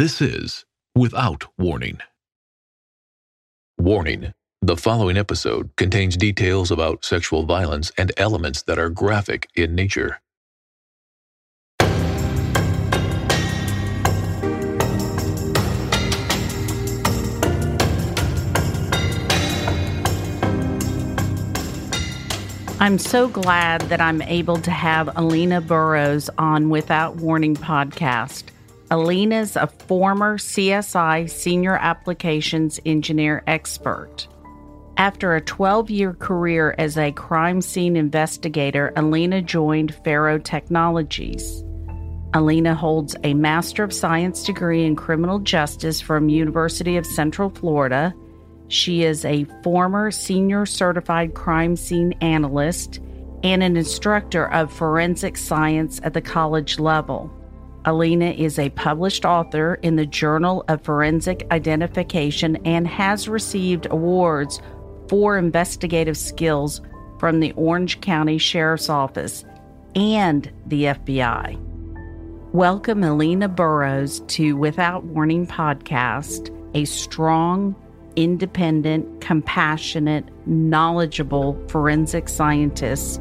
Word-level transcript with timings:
This 0.00 0.22
is 0.22 0.64
Without 0.94 1.44
Warning. 1.58 1.98
Warning 3.76 4.32
The 4.62 4.78
following 4.78 5.18
episode 5.18 5.76
contains 5.76 6.16
details 6.16 6.70
about 6.70 7.04
sexual 7.04 7.44
violence 7.44 7.92
and 7.98 8.10
elements 8.16 8.62
that 8.62 8.78
are 8.78 8.88
graphic 8.88 9.50
in 9.54 9.74
nature. 9.74 10.22
I'm 22.80 22.96
so 22.96 23.28
glad 23.28 23.82
that 23.82 24.00
I'm 24.00 24.22
able 24.22 24.56
to 24.60 24.70
have 24.70 25.14
Alina 25.14 25.60
Burroughs 25.60 26.30
on 26.38 26.70
Without 26.70 27.16
Warning 27.16 27.54
podcast. 27.54 28.44
Alina's 28.90 29.56
a 29.56 29.66
former 29.66 30.36
CSI 30.36 31.30
senior 31.30 31.76
applications 31.76 32.80
engineer 32.84 33.42
expert. 33.46 34.26
After 34.96 35.34
a 35.34 35.40
12 35.40 35.90
year 35.90 36.14
career 36.14 36.74
as 36.78 36.98
a 36.98 37.12
crime 37.12 37.62
scene 37.62 37.96
investigator, 37.96 38.92
Alina 38.96 39.42
joined 39.42 39.94
FARO 40.04 40.38
Technologies. 40.38 41.64
Alina 42.34 42.74
holds 42.74 43.16
a 43.24 43.34
Master 43.34 43.82
of 43.82 43.92
Science 43.92 44.44
degree 44.44 44.84
in 44.84 44.96
criminal 44.96 45.38
justice 45.38 46.00
from 46.00 46.28
University 46.28 46.96
of 46.96 47.06
Central 47.06 47.50
Florida 47.50 48.14
she 48.70 49.02
is 49.02 49.24
a 49.24 49.46
former 49.64 50.12
senior 50.12 50.64
certified 50.64 51.34
crime 51.34 51.74
scene 51.74 52.12
analyst 52.20 53.00
and 53.42 53.64
an 53.64 53.76
instructor 53.76 54.48
of 54.52 54.72
forensic 54.72 55.36
science 55.36 56.00
at 56.04 56.14
the 56.14 56.20
college 56.20 56.78
level. 56.78 57.28
Alina 57.86 58.26
is 58.26 58.58
a 58.58 58.68
published 58.70 59.24
author 59.24 59.76
in 59.76 59.96
the 59.96 60.04
Journal 60.04 60.64
of 60.68 60.82
Forensic 60.82 61.46
Identification 61.50 62.56
and 62.66 62.86
has 62.86 63.26
received 63.26 63.86
awards 63.90 64.60
for 65.08 65.38
investigative 65.38 66.18
skills 66.18 66.82
from 67.18 67.40
the 67.40 67.52
Orange 67.52 68.02
County 68.02 68.36
Sheriff's 68.36 68.90
Office 68.90 69.46
and 69.94 70.52
the 70.66 70.84
FBI. 70.84 71.58
Welcome 72.52 73.02
Alina 73.02 73.48
Burroughs 73.48 74.20
to 74.28 74.58
Without 74.58 75.04
Warning 75.04 75.46
podcast, 75.46 76.54
a 76.74 76.84
strong, 76.84 77.74
independent, 78.14 79.22
compassionate, 79.22 80.26
knowledgeable 80.46 81.58
forensic 81.68 82.28
scientists. 82.28 83.18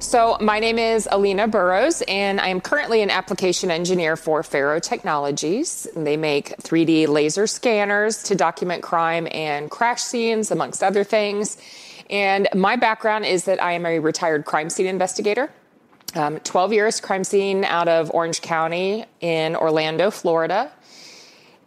So, 0.00 0.38
my 0.40 0.60
name 0.60 0.78
is 0.78 1.06
Alina 1.12 1.46
Burroughs, 1.46 2.02
and 2.08 2.40
I 2.40 2.48
am 2.48 2.62
currently 2.62 3.02
an 3.02 3.10
application 3.10 3.70
engineer 3.70 4.16
for 4.16 4.42
FARO 4.42 4.80
Technologies. 4.80 5.86
They 5.94 6.16
make 6.16 6.56
3D 6.56 7.06
laser 7.06 7.46
scanners 7.46 8.22
to 8.22 8.34
document 8.34 8.82
crime 8.82 9.28
and 9.30 9.70
crash 9.70 10.00
scenes, 10.00 10.50
amongst 10.50 10.82
other 10.82 11.04
things. 11.04 11.58
And 12.08 12.48
my 12.54 12.76
background 12.76 13.26
is 13.26 13.44
that 13.44 13.62
I 13.62 13.72
am 13.72 13.84
a 13.84 13.98
retired 13.98 14.46
crime 14.46 14.70
scene 14.70 14.86
investigator. 14.86 15.52
Um, 16.14 16.40
12 16.40 16.72
years 16.72 16.98
crime 16.98 17.22
scene 17.22 17.62
out 17.64 17.86
of 17.86 18.10
Orange 18.14 18.40
County 18.40 19.04
in 19.20 19.54
Orlando, 19.54 20.10
Florida. 20.10 20.72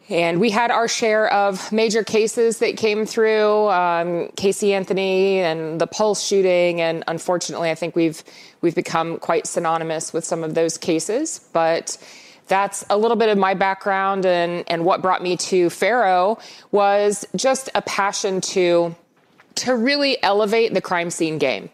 And 0.10 0.42
we 0.42 0.50
had 0.50 0.70
our 0.70 0.88
share 0.88 1.32
of 1.32 1.72
major 1.72 2.04
cases 2.04 2.60
that 2.60 2.76
came 2.76 3.06
through, 3.06 3.70
um, 3.70 4.30
Casey 4.36 4.74
Anthony 4.74 5.40
and 5.40 5.80
the 5.80 5.88
Pulse 5.88 6.22
shooting, 6.22 6.82
and 6.82 7.04
unfortunately, 7.08 7.70
I 7.70 7.76
think 7.76 7.96
we've 7.96 8.22
we've 8.62 8.76
become 8.76 9.18
quite 9.18 9.48
synonymous 9.48 10.12
with 10.12 10.26
some 10.26 10.44
of 10.44 10.56
those 10.56 10.78
cases. 10.78 11.40
But 11.54 11.98
that's 12.48 12.86
a 12.90 12.98
little 12.98 13.16
bit 13.16 13.30
of 13.30 13.38
my 13.38 13.54
background, 13.54 14.26
and 14.26 14.66
and 14.68 14.84
what 14.84 15.02
brought 15.02 15.24
me 15.24 15.38
to 15.38 15.70
FARO 15.70 16.38
was 16.72 17.26
just 17.36 17.70
a 17.74 17.82
passion 17.82 18.42
to 18.42 18.94
to 19.56 19.76
really 19.76 20.22
elevate 20.22 20.74
the 20.74 20.82
crime 20.82 21.12
scene 21.12 21.38
game. 21.38 21.70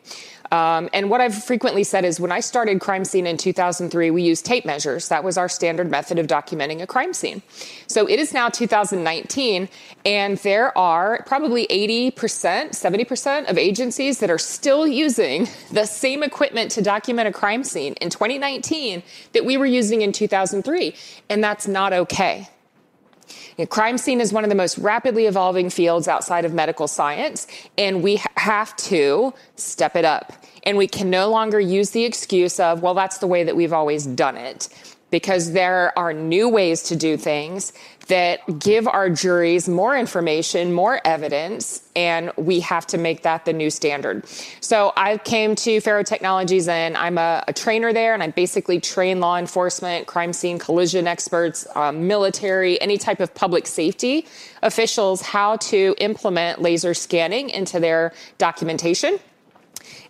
Um, 0.51 0.89
and 0.93 1.09
what 1.09 1.21
I've 1.21 1.43
frequently 1.43 1.83
said 1.83 2.05
is 2.05 2.19
when 2.19 2.31
I 2.31 2.39
started 2.39 2.79
Crime 2.81 3.05
Scene 3.05 3.27
in 3.27 3.37
2003, 3.37 4.09
we 4.11 4.23
used 4.23 4.45
tape 4.45 4.65
measures. 4.65 5.09
That 5.09 5.23
was 5.23 5.37
our 5.37 5.47
standard 5.47 5.91
method 5.91 6.17
of 6.17 6.27
documenting 6.27 6.81
a 6.81 6.87
crime 6.87 7.13
scene. 7.13 7.41
So 7.87 8.07
it 8.09 8.19
is 8.19 8.33
now 8.33 8.49
2019, 8.49 9.69
and 10.05 10.37
there 10.39 10.75
are 10.77 11.23
probably 11.27 11.67
80%, 11.67 12.13
70% 12.13 13.49
of 13.49 13.57
agencies 13.57 14.19
that 14.19 14.29
are 14.31 14.39
still 14.39 14.87
using 14.87 15.47
the 15.71 15.85
same 15.85 16.23
equipment 16.23 16.71
to 16.71 16.81
document 16.81 17.27
a 17.27 17.31
crime 17.31 17.63
scene 17.63 17.93
in 18.01 18.09
2019 18.09 19.03
that 19.33 19.45
we 19.45 19.57
were 19.57 19.65
using 19.65 20.01
in 20.01 20.11
2003. 20.11 20.95
And 21.29 21.43
that's 21.43 21.67
not 21.67 21.93
okay. 21.93 22.49
You 23.59 23.65
know, 23.65 23.67
crime 23.67 23.97
scene 23.97 24.21
is 24.21 24.31
one 24.31 24.45
of 24.45 24.49
the 24.49 24.55
most 24.55 24.77
rapidly 24.77 25.25
evolving 25.25 25.69
fields 25.69 26.07
outside 26.07 26.45
of 26.45 26.53
medical 26.53 26.87
science, 26.87 27.45
and 27.77 28.01
we 28.01 28.21
have 28.37 28.73
to 28.77 29.33
step 29.57 29.97
it 29.97 30.05
up. 30.05 30.31
And 30.63 30.77
we 30.77 30.87
can 30.87 31.09
no 31.09 31.29
longer 31.29 31.59
use 31.59 31.89
the 31.89 32.05
excuse 32.05 32.57
of, 32.61 32.81
well, 32.81 32.93
that's 32.93 33.17
the 33.17 33.27
way 33.27 33.43
that 33.43 33.57
we've 33.57 33.73
always 33.73 34.05
done 34.05 34.37
it 34.37 34.69
because 35.11 35.51
there 35.51 35.91
are 35.99 36.13
new 36.13 36.47
ways 36.47 36.83
to 36.83 36.95
do 36.95 37.17
things 37.17 37.73
that 38.09 38.59
give 38.59 38.87
our 38.87 39.09
juries 39.09 39.69
more 39.69 39.95
information, 39.95 40.73
more 40.73 40.99
evidence, 41.05 41.83
and 41.95 42.31
we 42.37 42.59
have 42.59 42.85
to 42.87 42.97
make 42.97 43.23
that 43.23 43.45
the 43.45 43.53
new 43.53 43.69
standard. 43.69 44.25
So 44.61 44.91
I 44.97 45.17
came 45.17 45.55
to 45.55 45.79
FARO 45.79 46.03
Technologies 46.03 46.67
and 46.67 46.97
I'm 46.97 47.17
a, 47.17 47.43
a 47.47 47.53
trainer 47.53 47.93
there, 47.93 48.13
and 48.13 48.21
I 48.21 48.27
basically 48.31 48.79
train 48.79 49.19
law 49.19 49.37
enforcement, 49.37 50.07
crime 50.07 50.33
scene 50.33 50.59
collision 50.59 51.07
experts, 51.07 51.67
um, 51.75 52.07
military, 52.07 52.81
any 52.81 52.97
type 52.97 53.19
of 53.19 53.33
public 53.33 53.67
safety 53.67 54.25
officials 54.63 55.21
how 55.21 55.55
to 55.57 55.95
implement 55.99 56.61
laser 56.61 56.93
scanning 56.93 57.49
into 57.49 57.79
their 57.79 58.11
documentation 58.37 59.19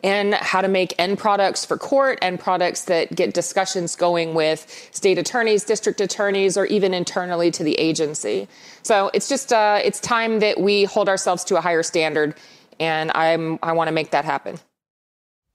and 0.04 0.34
how 0.34 0.62
to 0.62 0.68
make 0.68 0.94
end 0.98 1.18
products 1.18 1.66
for 1.66 1.78
court, 1.78 2.20
end 2.22 2.40
products 2.40 2.86
that 2.86 3.14
get 3.16 3.34
discussions 3.34 3.96
going 3.96 4.34
with 4.34 4.90
state 4.92 5.18
attorneys, 5.18 5.64
district 5.64 6.02
attorneys, 6.02 6.58
or 6.58 6.66
even 6.68 6.94
internally 6.94 7.52
to 7.52 7.64
the 7.64 7.76
agency. 7.76 8.48
So 8.84 9.12
it's 9.14 9.28
just 9.28 9.52
uh, 9.52 9.80
it's 9.84 10.00
time 10.00 10.40
that 10.40 10.60
we 10.60 10.86
hold 10.86 11.10
ourselves 11.10 11.44
to 11.46 11.58
a 11.58 11.62
higher 11.62 11.84
standard, 11.84 12.36
and 12.80 13.12
I'm 13.14 13.60
I 13.62 13.74
want 13.74 13.88
to 13.88 13.94
make 13.94 14.12
that 14.12 14.26
happen. 14.26 14.60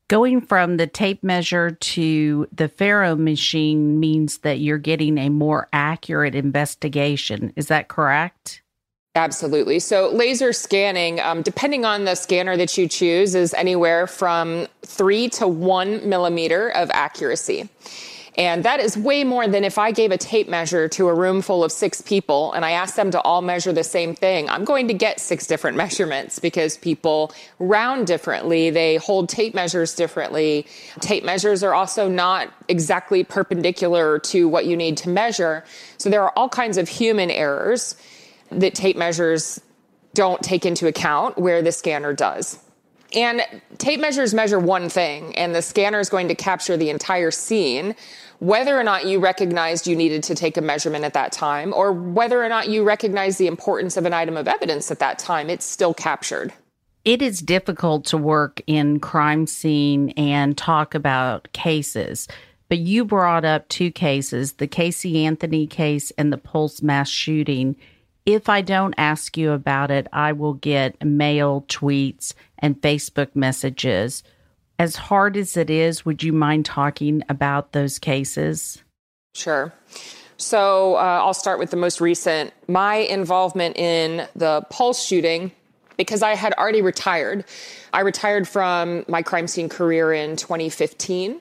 Going 0.08 0.42
from 0.42 0.76
the 0.76 0.86
tape 0.86 1.24
measure 1.24 1.70
to 1.70 2.46
the 2.52 2.68
FARO 2.68 3.16
machine 3.16 3.98
means 3.98 4.38
that 4.38 4.60
you're 4.60 4.76
getting 4.76 5.16
a 5.16 5.30
more 5.30 5.66
accurate 5.72 6.34
investigation. 6.34 7.54
Is 7.56 7.68
that 7.68 7.88
correct? 7.88 8.62
Absolutely. 9.16 9.78
So, 9.78 10.10
laser 10.10 10.52
scanning, 10.52 11.20
um, 11.20 11.42
depending 11.42 11.84
on 11.84 12.04
the 12.04 12.16
scanner 12.16 12.56
that 12.56 12.76
you 12.76 12.88
choose, 12.88 13.36
is 13.36 13.54
anywhere 13.54 14.08
from 14.08 14.66
three 14.84 15.28
to 15.30 15.46
one 15.46 16.08
millimeter 16.08 16.70
of 16.70 16.90
accuracy. 16.92 17.68
And 18.36 18.64
that 18.64 18.80
is 18.80 18.96
way 18.96 19.22
more 19.22 19.46
than 19.46 19.62
if 19.62 19.78
I 19.78 19.92
gave 19.92 20.10
a 20.10 20.18
tape 20.18 20.48
measure 20.48 20.88
to 20.88 21.06
a 21.06 21.14
room 21.14 21.40
full 21.40 21.62
of 21.62 21.70
six 21.70 22.00
people 22.00 22.52
and 22.54 22.64
I 22.64 22.72
asked 22.72 22.96
them 22.96 23.12
to 23.12 23.20
all 23.20 23.42
measure 23.42 23.72
the 23.72 23.84
same 23.84 24.16
thing. 24.16 24.50
I'm 24.50 24.64
going 24.64 24.88
to 24.88 24.94
get 24.94 25.20
six 25.20 25.46
different 25.46 25.76
measurements 25.84 26.40
because 26.40 26.76
people 26.76 27.32
round 27.60 28.08
differently. 28.08 28.70
They 28.70 28.96
hold 28.96 29.28
tape 29.28 29.54
measures 29.54 29.94
differently. 29.94 30.66
Tape 30.98 31.22
measures 31.22 31.62
are 31.62 31.74
also 31.74 32.08
not 32.08 32.52
exactly 32.68 33.22
perpendicular 33.22 34.18
to 34.18 34.48
what 34.48 34.66
you 34.66 34.76
need 34.76 34.96
to 34.96 35.08
measure. 35.08 35.64
So 35.98 36.10
there 36.10 36.22
are 36.24 36.32
all 36.34 36.48
kinds 36.48 36.76
of 36.76 36.88
human 36.88 37.30
errors 37.30 37.94
that 38.50 38.74
tape 38.74 38.96
measures 38.96 39.60
don't 40.14 40.42
take 40.42 40.64
into 40.64 40.86
account 40.86 41.38
where 41.38 41.62
the 41.62 41.72
scanner 41.72 42.12
does. 42.12 42.58
And 43.14 43.42
tape 43.78 44.00
measures 44.00 44.34
measure 44.34 44.58
one 44.58 44.88
thing, 44.88 45.36
and 45.36 45.54
the 45.54 45.62
scanner 45.62 46.00
is 46.00 46.08
going 46.08 46.28
to 46.28 46.34
capture 46.34 46.76
the 46.76 46.90
entire 46.90 47.30
scene, 47.30 47.94
whether 48.40 48.78
or 48.78 48.82
not 48.82 49.06
you 49.06 49.20
recognized 49.20 49.86
you 49.86 49.94
needed 49.94 50.24
to 50.24 50.34
take 50.34 50.56
a 50.56 50.60
measurement 50.60 51.04
at 51.04 51.14
that 51.14 51.30
time, 51.30 51.72
or 51.72 51.92
whether 51.92 52.42
or 52.42 52.48
not 52.48 52.68
you 52.68 52.82
recognize 52.82 53.38
the 53.38 53.46
importance 53.46 53.96
of 53.96 54.04
an 54.04 54.12
item 54.12 54.36
of 54.36 54.48
evidence 54.48 54.90
at 54.90 54.98
that 54.98 55.18
time, 55.18 55.48
it's 55.48 55.64
still 55.64 55.94
captured. 55.94 56.52
It 57.04 57.22
is 57.22 57.40
difficult 57.40 58.06
to 58.06 58.16
work 58.16 58.62
in 58.66 58.98
crime 58.98 59.46
scene 59.46 60.10
and 60.10 60.58
talk 60.58 60.94
about 60.94 61.52
cases, 61.52 62.26
but 62.68 62.78
you 62.78 63.04
brought 63.04 63.44
up 63.44 63.68
two 63.68 63.92
cases 63.92 64.54
the 64.54 64.66
Casey 64.66 65.24
Anthony 65.24 65.66
case 65.66 66.10
and 66.12 66.32
the 66.32 66.38
Pulse 66.38 66.82
mass 66.82 67.08
shooting 67.08 67.76
if 68.26 68.48
I 68.48 68.62
don't 68.62 68.94
ask 68.96 69.36
you 69.36 69.52
about 69.52 69.90
it, 69.90 70.06
I 70.12 70.32
will 70.32 70.54
get 70.54 71.02
mail, 71.04 71.64
tweets, 71.68 72.32
and 72.58 72.80
Facebook 72.80 73.34
messages. 73.34 74.22
As 74.78 74.96
hard 74.96 75.36
as 75.36 75.56
it 75.56 75.70
is, 75.70 76.04
would 76.04 76.22
you 76.22 76.32
mind 76.32 76.64
talking 76.64 77.22
about 77.28 77.72
those 77.72 77.98
cases? 77.98 78.82
Sure. 79.34 79.72
So 80.36 80.96
uh, 80.96 81.20
I'll 81.22 81.34
start 81.34 81.58
with 81.58 81.70
the 81.70 81.76
most 81.76 82.00
recent. 82.00 82.52
My 82.66 82.96
involvement 82.96 83.76
in 83.76 84.26
the 84.34 84.62
Pulse 84.70 85.04
shooting, 85.04 85.52
because 85.96 86.22
I 86.22 86.34
had 86.34 86.54
already 86.54 86.82
retired. 86.82 87.44
I 87.92 88.00
retired 88.00 88.48
from 88.48 89.04
my 89.06 89.22
crime 89.22 89.46
scene 89.46 89.68
career 89.68 90.12
in 90.12 90.36
2015. 90.36 91.40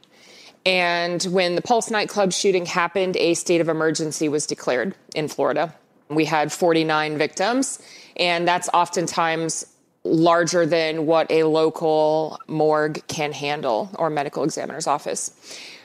And 0.66 1.24
when 1.24 1.56
the 1.56 1.62
Pulse 1.62 1.90
nightclub 1.90 2.34
shooting 2.34 2.66
happened, 2.66 3.18
a 3.18 3.34
state 3.34 3.62
of 3.62 3.70
emergency 3.70 4.30
was 4.30 4.46
declared 4.46 4.96
in 5.16 5.28
Florida. 5.28 5.74
We 6.10 6.26
had 6.26 6.52
49 6.52 7.18
victims, 7.18 7.82
and 8.16 8.48
that's 8.48 8.70
oftentimes 8.74 9.66
larger 10.04 10.66
than 10.66 11.06
what 11.06 11.32
a 11.32 11.44
local 11.44 12.40
morgue 12.48 13.06
can 13.08 13.32
handle 13.32 13.90
or 13.98 14.10
medical 14.10 14.44
examiner's 14.44 14.86
office. 14.86 15.32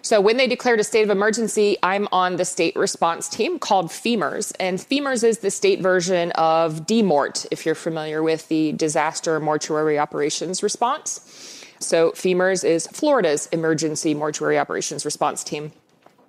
So 0.02 0.20
when 0.20 0.36
they 0.36 0.46
declared 0.46 0.80
a 0.80 0.84
state 0.84 1.02
of 1.02 1.10
emergency, 1.10 1.76
I'm 1.82 2.08
on 2.12 2.36
the 2.36 2.44
state 2.44 2.74
response 2.76 3.28
team 3.28 3.58
called 3.58 3.90
FEMORS. 3.90 4.52
And 4.58 4.78
FEMORS 4.78 5.22
is 5.22 5.38
the 5.38 5.50
state 5.50 5.80
version 5.80 6.32
of 6.32 6.86
DMORT, 6.86 7.46
if 7.50 7.66
you're 7.66 7.74
familiar 7.74 8.22
with 8.22 8.48
the 8.48 8.72
disaster 8.72 9.38
mortuary 9.38 9.98
operations 9.98 10.62
response. 10.62 11.64
So 11.80 12.12
FEMORS 12.12 12.64
is 12.64 12.86
Florida's 12.88 13.46
emergency 13.52 14.14
mortuary 14.14 14.58
operations 14.58 15.04
response 15.04 15.44
team. 15.44 15.72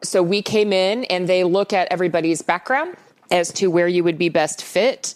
So 0.03 0.21
we 0.21 0.41
came 0.41 0.73
in 0.73 1.05
and 1.05 1.27
they 1.27 1.43
look 1.43 1.73
at 1.73 1.87
everybody's 1.91 2.41
background 2.41 2.95
as 3.31 3.51
to 3.53 3.67
where 3.67 3.87
you 3.87 4.03
would 4.03 4.17
be 4.17 4.29
best 4.29 4.61
fit 4.61 5.15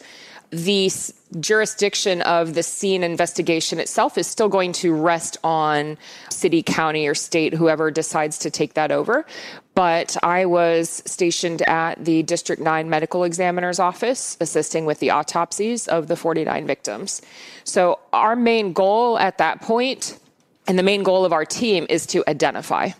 the 0.53 0.91
jurisdiction 1.39 2.21
of 2.21 2.53
the 2.53 2.61
scene 2.61 3.03
investigation 3.03 3.79
itself 3.79 4.19
is 4.19 4.27
still 4.27 4.49
going 4.49 4.71
to 4.71 4.93
rest 4.93 5.35
on 5.43 5.97
city, 6.29 6.61
county, 6.61 7.07
or 7.07 7.15
state, 7.15 7.55
whoever 7.55 7.89
decides 7.89 8.37
to 8.37 8.51
take 8.51 8.75
that 8.75 8.91
over. 8.91 9.25
But 9.73 10.15
I 10.21 10.45
was 10.45 11.01
stationed 11.07 11.63
at 11.63 12.05
the 12.05 12.21
District 12.21 12.61
9 12.61 12.87
Medical 12.87 13.23
Examiner's 13.23 13.79
Office, 13.79 14.37
assisting 14.39 14.85
with 14.85 14.99
the 14.99 15.09
autopsies 15.09 15.87
of 15.87 16.07
the 16.07 16.15
49 16.15 16.67
victims. 16.67 17.23
So, 17.63 17.97
our 18.11 18.35
main 18.35 18.73
goal 18.73 19.17
at 19.17 19.39
that 19.39 19.61
point, 19.61 20.19
and 20.67 20.77
the 20.77 20.83
main 20.83 21.01
goal 21.01 21.25
of 21.25 21.33
our 21.33 21.45
team, 21.45 21.87
is 21.89 22.05
to 22.07 22.23
identify 22.27 22.91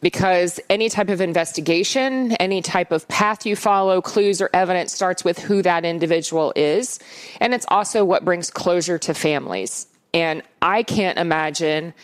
because 0.00 0.60
any 0.70 0.88
type 0.88 1.08
of 1.08 1.20
investigation, 1.20 2.32
any 2.32 2.62
type 2.62 2.92
of 2.92 3.06
path 3.08 3.44
you 3.44 3.56
follow, 3.56 4.00
clues 4.00 4.40
or 4.40 4.50
evidence 4.52 4.92
starts 4.92 5.24
with 5.24 5.38
who 5.38 5.62
that 5.62 5.84
individual 5.84 6.52
is. 6.56 6.98
And 7.40 7.54
it's 7.54 7.66
also 7.68 8.04
what 8.04 8.24
brings 8.24 8.50
closure 8.50 8.98
to 8.98 9.14
families. 9.14 9.86
And 10.12 10.42
I 10.60 10.82
can't 10.82 11.18
imagine 11.18 11.94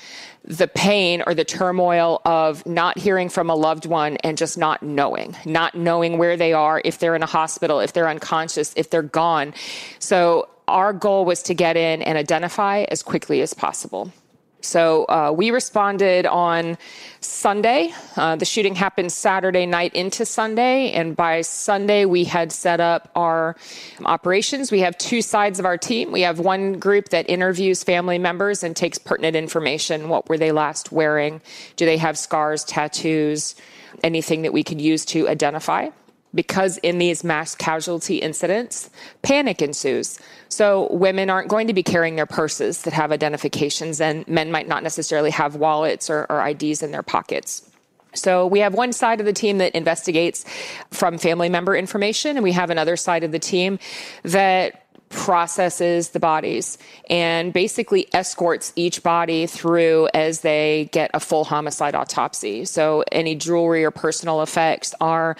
the 0.45 0.69
pain 0.69 1.25
or 1.27 1.35
the 1.35 1.45
turmoil 1.45 2.23
of 2.25 2.65
not 2.67 2.97
hearing 2.99 3.29
from 3.29 3.51
a 3.51 3.55
loved 3.55 3.85
one 3.85 4.17
and 4.19 4.39
just 4.39 4.57
not 4.57 4.83
knowing, 4.83 5.37
not 5.45 5.75
knowing 5.75 6.19
where 6.19 6.37
they 6.37 6.53
are, 6.53 6.81
if 6.85 6.99
they're 6.99 7.17
in 7.17 7.23
a 7.25 7.27
hospital, 7.27 7.81
if 7.81 7.93
they're 7.93 8.09
unconscious, 8.09 8.73
if 8.77 8.89
they're 8.91 9.03
gone. 9.03 9.53
So 9.99 10.49
our 10.69 10.93
goal 10.93 11.25
was 11.25 11.43
to 11.45 11.55
get 11.55 11.77
in 11.77 12.01
and 12.03 12.17
identify 12.17 12.85
as 12.89 13.03
quickly 13.03 13.41
as 13.41 13.55
possible. 13.55 14.13
So 14.61 15.05
uh, 15.05 15.33
we 15.37 15.51
responded 15.51 16.27
on 16.27 16.77
Sunday. 17.21 17.93
Uh, 18.17 18.37
the 18.37 18.45
shooting 18.45 18.75
happened 18.75 19.13
Saturday 19.13 19.67
night 19.67 19.95
into 19.95 20.25
Sunday, 20.25 20.93
and 20.93 21.15
by 21.15 21.43
Sunday 21.43 22.05
we 22.05 22.25
had 22.25 22.51
set 22.53 22.81
up 22.81 23.11
our 23.15 23.57
operations. 24.05 24.73
We 24.73 24.81
have 24.81 24.97
two 24.99 25.23
sides 25.23 25.59
of 25.59 25.67
our 25.67 25.79
team. 25.79 26.11
We 26.11 26.23
have 26.23 26.41
one 26.41 26.79
group 26.79 27.11
that 27.11 27.29
interviews 27.29 27.85
family 27.85 28.19
members 28.19 28.63
and 28.63 28.75
takes 28.75 28.99
pertinent 28.99 29.37
information. 29.37 30.09
What 30.09 30.29
were 30.29 30.39
they 30.39 30.53
last 30.53 30.91
wearing? 30.91 31.41
Do 31.77 31.87
they 31.87 31.99
have 31.99 32.19
scars, 32.19 32.65
tattoos, 32.65 33.55
anything 34.03 34.43
that 34.43 34.53
we 34.53 34.65
could 34.65 34.81
use 34.81 35.05
to 35.07 35.29
identify? 35.29 35.91
Because 36.35 36.79
in 36.79 36.99
these 36.99 37.25
mass 37.25 37.55
casualty 37.55 38.17
incidents, 38.17 38.91
panic 39.23 39.63
ensues. 39.63 40.19
So 40.49 40.89
women 40.93 41.31
aren't 41.31 41.49
going 41.49 41.67
to 41.67 41.75
be 41.75 41.83
carrying 41.83 42.17
their 42.17 42.27
purses 42.27 42.83
that 42.83 42.93
have 42.93 43.13
identifications, 43.13 44.01
and 44.01 44.27
men 44.29 44.51
might 44.51 44.69
not 44.69 44.83
necessarily 44.83 45.31
have 45.31 45.57
wallets 45.57 46.11
or, 46.11 46.27
or 46.29 46.47
IDs 46.47 46.83
in 46.83 46.91
their 46.91 47.03
pockets. 47.03 47.69
So 48.15 48.47
we 48.47 48.61
have 48.61 48.75
one 48.75 48.93
side 48.93 49.21
of 49.21 49.27
the 49.27 49.33
team 49.33 49.59
that 49.59 49.75
investigates 49.75 50.45
from 50.91 51.19
family 51.19 51.49
member 51.49 51.77
information, 51.77 52.37
and 52.37 52.45
we 52.45 52.53
have 52.53 52.71
another 52.71 52.97
side 52.97 53.25
of 53.25 53.33
the 53.33 53.39
team 53.39 53.79
that 54.23 54.86
processes 55.11 56.11
the 56.11 56.21
bodies 56.21 56.79
and 57.09 57.53
basically 57.53 58.09
escorts 58.13 58.73
each 58.77 59.03
body 59.03 59.47
through 59.47 60.09
as 60.15 60.41
they 60.41 60.89
get 60.93 61.11
a 61.15 61.21
full 61.21 61.45
homicide 61.45 61.95
autopsy. 61.95 62.65
So 62.65 63.05
any 63.13 63.35
jewelry 63.35 63.85
or 63.85 63.91
personal 63.91 64.43
effects 64.43 64.95
are 65.01 65.37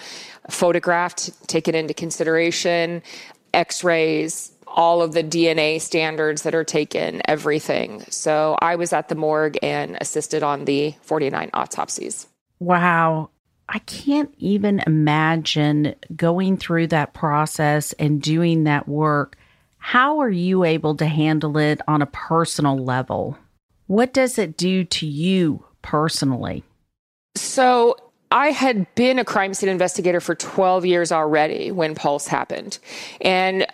photographed, 0.49 1.47
taken 1.47 1.75
into 1.75 1.93
consideration, 1.93 3.01
x 3.53 3.83
rays, 3.83 4.51
all 4.67 5.01
of 5.01 5.13
the 5.13 5.23
DNA 5.23 5.81
standards 5.81 6.43
that 6.43 6.53
are 6.53 6.63
taken, 6.63 7.21
everything. 7.25 8.03
So 8.09 8.57
I 8.61 8.75
was 8.75 8.93
at 8.93 9.09
the 9.09 9.15
morgue 9.15 9.57
and 9.63 9.97
assisted 9.99 10.43
on 10.43 10.65
the 10.65 10.95
49 11.01 11.49
autopsies. 11.53 12.27
Wow. 12.59 13.31
I 13.69 13.79
can't 13.79 14.33
even 14.37 14.81
imagine 14.85 15.95
going 16.15 16.57
through 16.57 16.87
that 16.87 17.13
process 17.13 17.93
and 17.93 18.21
doing 18.21 18.63
that 18.63 18.87
work. 18.87 19.35
How 19.77 20.19
are 20.19 20.29
you 20.29 20.63
able 20.63 20.95
to 20.95 21.05
handle 21.05 21.57
it 21.57 21.81
on 21.87 22.01
a 22.01 22.07
personal 22.07 22.77
level? 22.77 23.37
What 23.87 24.13
does 24.13 24.37
it 24.37 24.57
do 24.57 24.83
to 24.83 25.07
you 25.07 25.65
personally? 25.81 26.63
So, 27.35 27.95
I 28.31 28.47
had 28.47 28.93
been 28.95 29.19
a 29.19 29.25
crime 29.25 29.53
scene 29.53 29.69
investigator 29.69 30.19
for 30.19 30.35
12 30.35 30.85
years 30.85 31.11
already 31.11 31.71
when 31.71 31.95
Pulse 31.95 32.27
happened. 32.27 32.77
And 33.21 33.65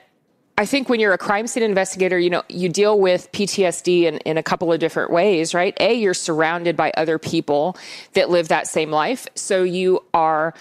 I 0.57 0.67
think 0.67 0.87
when 0.87 0.99
you're 0.99 1.13
a 1.13 1.17
crime 1.17 1.47
scene 1.47 1.63
investigator, 1.63 2.19
you 2.19 2.29
know, 2.29 2.43
you 2.47 2.69
deal 2.69 2.99
with 2.99 3.31
PTSD 3.31 4.03
in, 4.03 4.17
in 4.19 4.37
a 4.37 4.43
couple 4.43 4.71
of 4.71 4.79
different 4.79 5.11
ways, 5.11 5.55
right? 5.55 5.75
A, 5.79 5.93
you're 5.95 6.13
surrounded 6.13 6.77
by 6.77 6.91
other 6.95 7.17
people 7.17 7.75
that 8.13 8.29
live 8.29 8.49
that 8.49 8.67
same 8.67 8.91
life. 8.91 9.27
So 9.33 9.63
you 9.63 10.03
are 10.13 10.53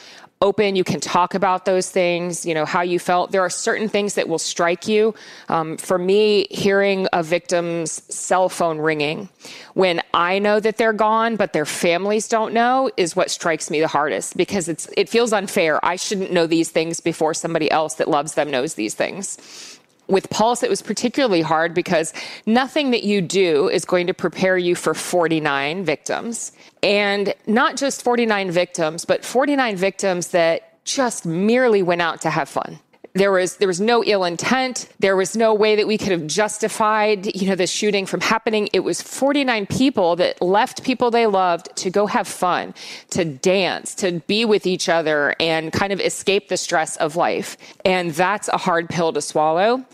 open. 0.43 0.77
You 0.77 0.85
can 0.85 1.00
talk 1.00 1.35
about 1.35 1.65
those 1.65 1.89
things, 1.89 2.44
you 2.44 2.53
know, 2.53 2.67
how 2.67 2.83
you 2.83 2.99
felt. 2.99 3.31
There 3.31 3.41
are 3.41 3.49
certain 3.49 3.89
things 3.89 4.15
that 4.15 4.29
will 4.29 4.39
strike 4.39 4.89
you. 4.89 5.15
Um, 5.49 5.79
for 5.79 5.99
me, 5.99 6.47
hearing 6.50 7.06
a 7.12 7.23
victim's 7.23 8.03
cell 8.12 8.49
phone 8.49 8.79
ringing 8.79 9.29
when 9.75 10.03
I 10.12 10.41
know 10.41 10.61
that 10.61 10.77
they're 10.77 10.93
gone, 10.93 11.37
but 11.37 11.53
their 11.53 11.65
families 11.65 12.29
don't 12.29 12.53
know 12.53 12.91
is 12.97 13.17
what 13.17 13.31
strikes 13.31 13.71
me 13.71 13.81
the 13.81 13.89
hardest 13.89 14.37
because 14.37 14.69
it's, 14.69 14.89
it 14.97 15.09
feels 15.09 15.33
unfair. 15.33 15.83
I 15.85 15.97
shouldn't 15.97 16.33
know 16.33 16.47
these 16.47 16.71
things 16.71 17.00
before 17.00 17.33
somebody 17.33 17.71
else 17.71 17.95
that 17.95 18.09
loves 18.09 18.35
them 18.35 18.50
knows 18.50 18.75
these 18.75 18.95
things 18.95 19.79
with 20.08 20.28
Pulse, 20.31 20.62
it 20.62 20.70
was 20.70 20.82
particularly 20.82 21.43
hard 21.43 21.75
because 21.75 22.12
nothing 22.46 22.90
that 22.90 23.04
you 23.04 23.20
do 23.22 23.69
is 23.69 23.84
going 23.84 24.06
to 24.08 24.14
prepare 24.14 24.58
you 24.58 24.75
for 24.75 24.94
49 24.94 25.84
victims. 25.84 26.52
And 26.82 27.34
not 27.46 27.76
just 27.76 28.02
49 28.02 28.50
victims, 28.50 29.04
but 29.04 29.25
49 29.25 29.76
victims 29.76 30.28
that 30.28 30.84
just 30.84 31.25
merely 31.25 31.82
went 31.82 32.02
out 32.02 32.21
to 32.23 32.30
have 32.30 32.49
fun. 32.49 32.78
There 33.14 33.31
was 33.31 33.57
there 33.57 33.69
was 33.69 33.81
no 33.81 34.02
ill 34.04 34.25
intent. 34.25 34.88
There 34.99 35.16
was 35.16 35.37
no 35.37 35.52
way 35.52 35.76
that 35.76 35.87
we 35.87 35.99
could 35.99 36.12
have 36.12 36.26
justified, 36.26 37.35
you 37.37 37.47
know, 37.47 37.54
the 37.54 37.66
shooting 37.66 38.07
from 38.07 38.21
happening. 38.21 38.69
It 38.73 38.81
was 38.81 39.02
49 39.02 39.66
people 39.66 40.16
that 40.16 40.40
left 40.40 40.83
people 40.83 41.11
they 41.11 41.26
loved 41.26 41.75
to 41.76 41.90
go 41.90 42.07
have 42.07 42.26
fun, 42.26 42.75
to 43.11 43.25
dance, 43.25 43.95
to 43.97 44.21
be 44.26 44.45
with 44.45 44.66
each 44.66 44.88
other 44.88 45.35
and 45.38 45.73
kind 45.73 45.92
of 45.92 46.00
escape 46.00 46.49
the 46.49 46.57
stress 46.57 46.97
of 46.97 47.16
life. 47.16 47.59
And 47.85 48.12
that's 48.12 48.49
a 48.49 48.57
hard 48.57 48.88
pill 48.88 49.12
to 49.12 49.21
swallow 49.21 49.85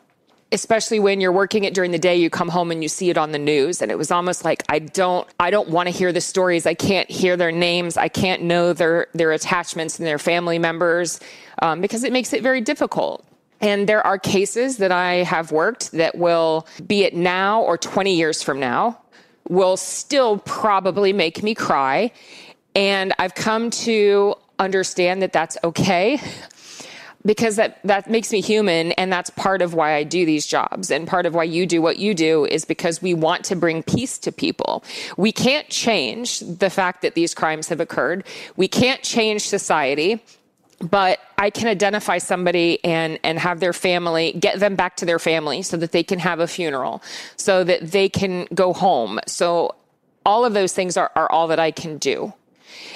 especially 0.52 0.98
when 0.98 1.20
you're 1.20 1.32
working 1.32 1.64
it 1.64 1.74
during 1.74 1.90
the 1.90 1.98
day 1.98 2.16
you 2.16 2.30
come 2.30 2.48
home 2.48 2.70
and 2.70 2.82
you 2.82 2.88
see 2.88 3.10
it 3.10 3.18
on 3.18 3.32
the 3.32 3.38
news 3.38 3.82
and 3.82 3.90
it 3.90 3.98
was 3.98 4.10
almost 4.10 4.44
like 4.44 4.64
i 4.70 4.78
don't 4.78 5.28
i 5.38 5.50
don't 5.50 5.68
want 5.68 5.86
to 5.86 5.90
hear 5.90 6.12
the 6.12 6.20
stories. 6.20 6.66
I 6.66 6.74
can't 6.74 7.10
hear 7.10 7.36
their 7.36 7.52
names. 7.52 7.96
I 7.96 8.08
can't 8.08 8.42
know 8.42 8.72
their 8.72 9.08
their 9.14 9.32
attachments 9.32 9.98
and 9.98 10.06
their 10.06 10.18
family 10.18 10.58
members 10.58 11.20
um, 11.62 11.80
because 11.80 12.04
it 12.04 12.12
makes 12.12 12.32
it 12.32 12.42
very 12.42 12.60
difficult. 12.60 13.24
And 13.60 13.88
there 13.88 14.06
are 14.06 14.18
cases 14.18 14.76
that 14.78 14.92
i 14.92 15.14
have 15.24 15.50
worked 15.52 15.92
that 15.92 16.16
will 16.16 16.66
be 16.86 17.02
it 17.04 17.14
now 17.14 17.62
or 17.62 17.76
20 17.76 18.14
years 18.14 18.42
from 18.42 18.60
now 18.60 19.00
will 19.48 19.76
still 19.76 20.38
probably 20.38 21.12
make 21.12 21.42
me 21.42 21.54
cry. 21.54 22.12
And 22.74 23.12
i've 23.18 23.34
come 23.34 23.70
to 23.70 24.34
understand 24.58 25.22
that 25.22 25.32
that's 25.32 25.56
okay 25.64 26.20
because 27.24 27.56
that 27.56 27.80
that 27.84 28.08
makes 28.08 28.32
me 28.32 28.40
human 28.40 28.92
and 28.92 29.12
that's 29.12 29.30
part 29.30 29.62
of 29.62 29.74
why 29.74 29.94
I 29.94 30.04
do 30.04 30.24
these 30.24 30.46
jobs 30.46 30.90
and 30.90 31.06
part 31.06 31.26
of 31.26 31.34
why 31.34 31.44
you 31.44 31.66
do 31.66 31.82
what 31.82 31.98
you 31.98 32.14
do 32.14 32.44
is 32.44 32.64
because 32.64 33.02
we 33.02 33.14
want 33.14 33.44
to 33.46 33.56
bring 33.56 33.82
peace 33.82 34.18
to 34.18 34.32
people. 34.32 34.84
We 35.16 35.32
can't 35.32 35.68
change 35.68 36.40
the 36.40 36.70
fact 36.70 37.02
that 37.02 37.14
these 37.14 37.34
crimes 37.34 37.68
have 37.68 37.80
occurred. 37.80 38.24
We 38.56 38.68
can't 38.68 39.02
change 39.02 39.42
society 39.42 40.22
but 40.80 41.18
I 41.36 41.50
can 41.50 41.66
identify 41.66 42.18
somebody 42.18 42.82
and 42.84 43.18
and 43.24 43.38
have 43.38 43.60
their 43.60 43.72
family 43.72 44.32
get 44.32 44.60
them 44.60 44.76
back 44.76 44.96
to 44.98 45.04
their 45.04 45.18
family 45.18 45.62
so 45.62 45.76
that 45.76 45.92
they 45.92 46.02
can 46.02 46.18
have 46.20 46.40
a 46.40 46.46
funeral, 46.46 47.02
so 47.36 47.64
that 47.64 47.90
they 47.90 48.08
can 48.08 48.46
go 48.54 48.72
home. 48.72 49.18
So 49.26 49.74
all 50.24 50.44
of 50.44 50.54
those 50.54 50.72
things 50.72 50.96
are, 50.96 51.10
are 51.16 51.30
all 51.30 51.48
that 51.48 51.58
I 51.58 51.70
can 51.70 51.98
do. 51.98 52.32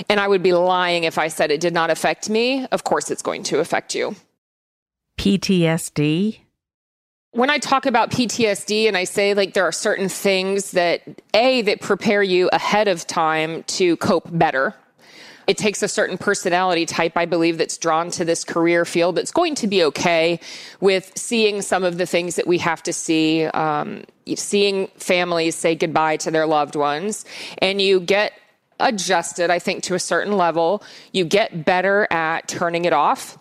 And 0.09 0.21
I 0.21 0.29
would 0.29 0.43
be 0.43 0.52
lying 0.52 1.05
if 1.05 1.19
I 1.19 1.29
said 1.29 1.50
it 1.50 1.61
did 1.61 1.75
not 1.75 1.91
affect 1.91 2.29
me. 2.29 2.67
Of 2.73 2.85
course, 2.85 3.11
it's 3.11 3.23
going 3.23 3.43
to 3.45 3.61
affect 3.61 3.95
you. 3.95 4.17
PTSD? 5.19 6.38
When 7.33 7.49
I 7.49 7.59
talk 7.59 7.87
about 7.87 8.11
PTSD 8.11 8.88
and 8.88 8.97
I 8.97 9.05
say 9.05 9.35
like 9.35 9.55
there 9.55 9.64
are 9.64 9.73
certain 9.73 10.09
things 10.09 10.73
that 10.73 11.02
A, 11.35 11.62
that 11.62 11.81
prepare 11.81 12.23
you 12.23 12.50
ahead 12.52 12.88
of 12.88 13.07
time 13.07 13.62
to 13.64 13.97
cope 13.97 14.29
better 14.31 14.75
it 15.47 15.59
takes 15.59 15.83
a 15.83 15.88
certain 15.88 16.19
personality 16.19 16.87
type, 16.87 17.17
I 17.17 17.26
believe, 17.26 17.59
that's 17.59 17.76
drawn 17.76 18.11
to 18.12 18.25
this 18.25 18.45
career 18.45 18.85
field 18.85 19.17
that's 19.17 19.33
going 19.33 19.55
to 19.57 19.67
be 19.67 19.83
okay 19.85 20.41
with 20.81 21.12
seeing 21.17 21.62
some 21.62 21.85
of 21.85 21.99
the 21.99 22.07
things 22.07 22.37
that 22.37 22.47
we 22.47 22.59
have 22.59 22.83
to 22.85 22.93
see, 22.93 23.45
um, 23.47 24.05
seeing 24.37 24.87
families 24.97 25.57
say 25.57 25.75
goodbye 25.75 26.17
to 26.19 26.31
their 26.31 26.47
loved 26.47 26.76
ones. 26.76 27.25
And 27.59 27.81
you 27.81 28.00
get 28.00 28.33
adjusted, 28.83 29.51
I 29.51 29.59
think, 29.59 29.83
to 29.85 29.95
a 29.95 29.99
certain 29.99 30.37
level. 30.37 30.83
You 31.12 31.25
get 31.25 31.65
better 31.65 32.07
at 32.11 32.49
turning 32.49 32.85
it 32.85 32.93
off. 32.93 33.39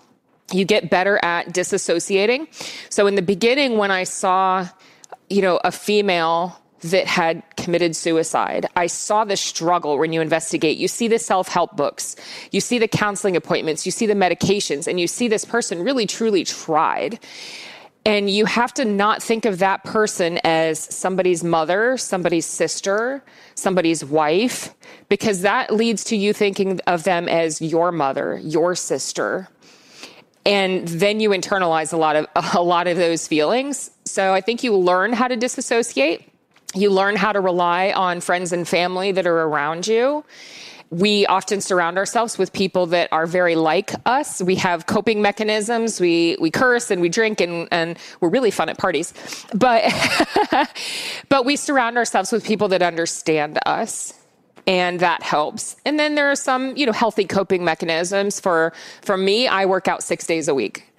You 0.51 0.65
get 0.65 0.89
better 0.89 1.19
at 1.23 1.47
disassociating. 1.53 2.47
So 2.89 3.07
in 3.07 3.15
the 3.15 3.21
beginning, 3.21 3.77
when 3.77 3.91
I 3.91 4.03
saw, 4.03 4.67
you 5.29 5.41
know, 5.41 5.59
a 5.63 5.71
female 5.71 6.61
that 6.81 7.05
had 7.05 7.43
committed 7.57 7.95
suicide. 7.95 8.65
I 8.75 8.87
saw 8.87 9.23
the 9.23 9.37
struggle 9.37 9.97
when 9.97 10.13
you 10.13 10.21
investigate. 10.21 10.77
You 10.77 10.87
see 10.87 11.07
the 11.07 11.19
self 11.19 11.47
help 11.47 11.77
books, 11.77 12.15
you 12.51 12.59
see 12.59 12.79
the 12.79 12.87
counseling 12.87 13.35
appointments, 13.35 13.85
you 13.85 13.91
see 13.91 14.07
the 14.07 14.15
medications, 14.15 14.87
and 14.87 14.99
you 14.99 15.07
see 15.07 15.27
this 15.27 15.45
person 15.45 15.83
really 15.83 16.07
truly 16.07 16.43
tried. 16.43 17.19
And 18.03 18.29
you 18.29 18.45
have 18.45 18.73
to 18.75 18.85
not 18.85 19.21
think 19.21 19.45
of 19.45 19.59
that 19.59 19.83
person 19.83 20.39
as 20.43 20.79
somebody's 20.79 21.43
mother, 21.43 21.97
somebody's 21.97 22.47
sister, 22.47 23.23
somebody's 23.53 24.03
wife, 24.03 24.73
because 25.07 25.41
that 25.41 25.71
leads 25.71 26.03
to 26.05 26.15
you 26.15 26.33
thinking 26.33 26.79
of 26.87 27.03
them 27.03 27.29
as 27.29 27.61
your 27.61 27.91
mother, 27.91 28.39
your 28.43 28.73
sister. 28.73 29.47
And 30.45 30.87
then 30.87 31.19
you 31.19 31.29
internalize 31.29 31.93
a 31.93 31.97
lot 31.97 32.15
of 32.15 32.27
a 32.55 32.63
lot 32.63 32.87
of 32.87 32.97
those 32.97 33.27
feelings. 33.27 33.91
So 34.05 34.33
I 34.33 34.41
think 34.41 34.63
you 34.63 34.75
learn 34.75 35.13
how 35.13 35.27
to 35.27 35.35
disassociate 35.35 36.31
you 36.73 36.89
learn 36.89 37.15
how 37.15 37.33
to 37.33 37.39
rely 37.39 37.91
on 37.91 38.21
friends 38.21 38.53
and 38.53 38.67
family 38.67 39.11
that 39.11 39.27
are 39.27 39.41
around 39.41 39.87
you. 39.87 40.23
We 40.91 41.25
often 41.27 41.61
surround 41.61 41.97
ourselves 41.97 42.37
with 42.37 42.51
people 42.51 42.85
that 42.87 43.07
are 43.13 43.25
very 43.25 43.55
like 43.55 43.93
us. 44.05 44.41
We 44.41 44.55
have 44.55 44.87
coping 44.87 45.21
mechanisms. 45.21 46.01
We 46.01 46.35
we 46.39 46.51
curse 46.51 46.91
and 46.91 47.01
we 47.01 47.07
drink 47.07 47.39
and, 47.39 47.67
and 47.71 47.97
we're 48.19 48.29
really 48.29 48.51
fun 48.51 48.67
at 48.67 48.77
parties. 48.77 49.13
But 49.55 49.85
but 51.29 51.45
we 51.45 51.55
surround 51.55 51.97
ourselves 51.97 52.33
with 52.33 52.43
people 52.43 52.67
that 52.67 52.81
understand 52.81 53.57
us 53.65 54.13
and 54.67 54.99
that 54.99 55.23
helps. 55.23 55.77
And 55.85 55.97
then 55.97 56.15
there 56.15 56.29
are 56.29 56.35
some, 56.35 56.75
you 56.75 56.85
know, 56.85 56.91
healthy 56.91 57.25
coping 57.25 57.63
mechanisms 57.63 58.41
for 58.41 58.73
for 59.01 59.15
me, 59.15 59.47
I 59.47 59.65
work 59.65 59.87
out 59.87 60.03
6 60.03 60.27
days 60.27 60.49
a 60.49 60.53
week. 60.53 60.91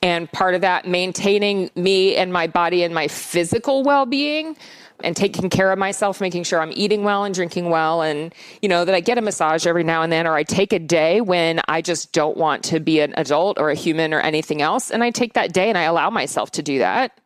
And 0.00 0.30
part 0.32 0.54
of 0.54 0.60
that 0.62 0.86
maintaining 0.86 1.70
me 1.74 2.16
and 2.16 2.32
my 2.32 2.46
body 2.46 2.84
and 2.84 2.94
my 2.94 3.08
physical 3.08 3.82
well-being 3.82 4.56
and 5.04 5.16
taking 5.16 5.50
care 5.50 5.72
of 5.72 5.78
myself, 5.78 6.20
making 6.20 6.44
sure 6.44 6.60
I'm 6.60 6.72
eating 6.74 7.04
well 7.04 7.24
and 7.24 7.34
drinking 7.34 7.70
well, 7.70 8.02
and 8.02 8.34
you 8.62 8.68
know 8.68 8.84
that 8.84 8.94
I 8.94 9.00
get 9.00 9.18
a 9.18 9.22
massage 9.22 9.66
every 9.66 9.84
now 9.84 10.02
and 10.02 10.12
then, 10.12 10.26
or 10.26 10.34
I 10.34 10.42
take 10.42 10.72
a 10.72 10.78
day 10.78 11.20
when 11.20 11.60
I 11.68 11.82
just 11.82 12.12
don't 12.12 12.36
want 12.36 12.64
to 12.64 12.80
be 12.80 13.00
an 13.00 13.14
adult 13.16 13.58
or 13.58 13.70
a 13.70 13.74
human 13.74 14.14
or 14.14 14.20
anything 14.20 14.62
else, 14.62 14.90
and 14.90 15.02
I 15.02 15.10
take 15.10 15.34
that 15.34 15.52
day 15.52 15.68
and 15.68 15.78
I 15.78 15.82
allow 15.82 16.10
myself 16.10 16.50
to 16.52 16.62
do 16.62 16.78
that, 16.78 17.20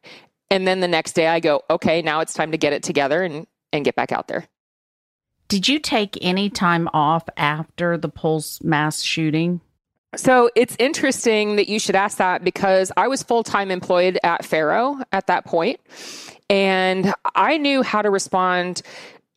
and 0.51 0.67
then 0.67 0.81
the 0.81 0.89
next 0.89 1.13
day 1.13 1.27
I 1.27 1.41
go, 1.41 1.63
okay, 1.71 2.03
now 2.03 2.21
it's 2.21 2.35
time 2.35 2.53
to 2.53 2.59
get 2.59 2.73
it 2.73 2.83
together 2.83 3.23
and 3.23 3.47
and 3.73 3.85
get 3.85 3.97
back 3.97 4.13
out 4.13 4.29
there. 4.29 4.47
Did 5.49 5.69
you 5.69 5.79
take 5.79 6.17
any 6.23 6.49
time 6.49 6.89
off 6.93 7.29
after 7.37 7.99
the 7.99 8.09
Pulse 8.09 8.63
mass 8.63 9.03
shooting? 9.03 9.61
So 10.17 10.51
it's 10.55 10.77
interesting 10.79 11.57
that 11.57 11.69
you 11.69 11.79
should 11.79 11.97
ask 11.97 12.19
that 12.19 12.45
because 12.45 12.93
I 12.97 13.09
was 13.09 13.23
full 13.23 13.43
time 13.43 13.71
employed 13.71 14.19
at 14.23 14.45
Faro 14.45 15.01
at 15.13 15.27
that 15.27 15.45
point, 15.45 15.81
and 16.49 17.13
I 17.35 17.59
knew 17.59 17.83
how 17.83 18.03
to 18.03 18.11
respond 18.11 18.83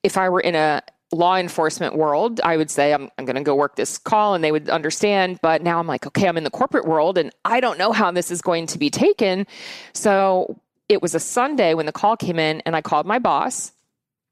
if 0.03 0.17
I 0.17 0.29
were 0.29 0.41
in 0.41 0.55
a 0.55 0.81
law 1.11 1.37
enforcement 1.37 1.95
world. 1.95 2.41
I 2.43 2.57
would 2.57 2.69
say, 2.69 2.93
I'm, 2.93 3.09
I'm 3.17 3.25
going 3.25 3.37
to 3.37 3.43
go 3.43 3.55
work 3.55 3.75
this 3.75 3.97
call 3.97 4.33
and 4.35 4.43
they 4.43 4.51
would 4.51 4.69
understand. 4.69 5.39
But 5.41 5.61
now 5.61 5.79
I'm 5.79 5.87
like, 5.87 6.05
okay, 6.05 6.27
I'm 6.27 6.37
in 6.37 6.43
the 6.43 6.49
corporate 6.49 6.85
world 6.85 7.17
and 7.17 7.31
I 7.45 7.59
don't 7.59 7.77
know 7.77 7.91
how 7.91 8.11
this 8.11 8.29
is 8.29 8.41
going 8.41 8.67
to 8.67 8.77
be 8.77 8.89
taken. 8.89 9.47
So 9.93 10.59
it 10.89 11.01
was 11.01 11.15
a 11.15 11.19
Sunday 11.19 11.73
when 11.73 11.85
the 11.85 11.91
call 11.91 12.17
came 12.17 12.39
in 12.39 12.61
and 12.65 12.75
I 12.75 12.81
called 12.81 13.05
my 13.05 13.19
boss 13.19 13.71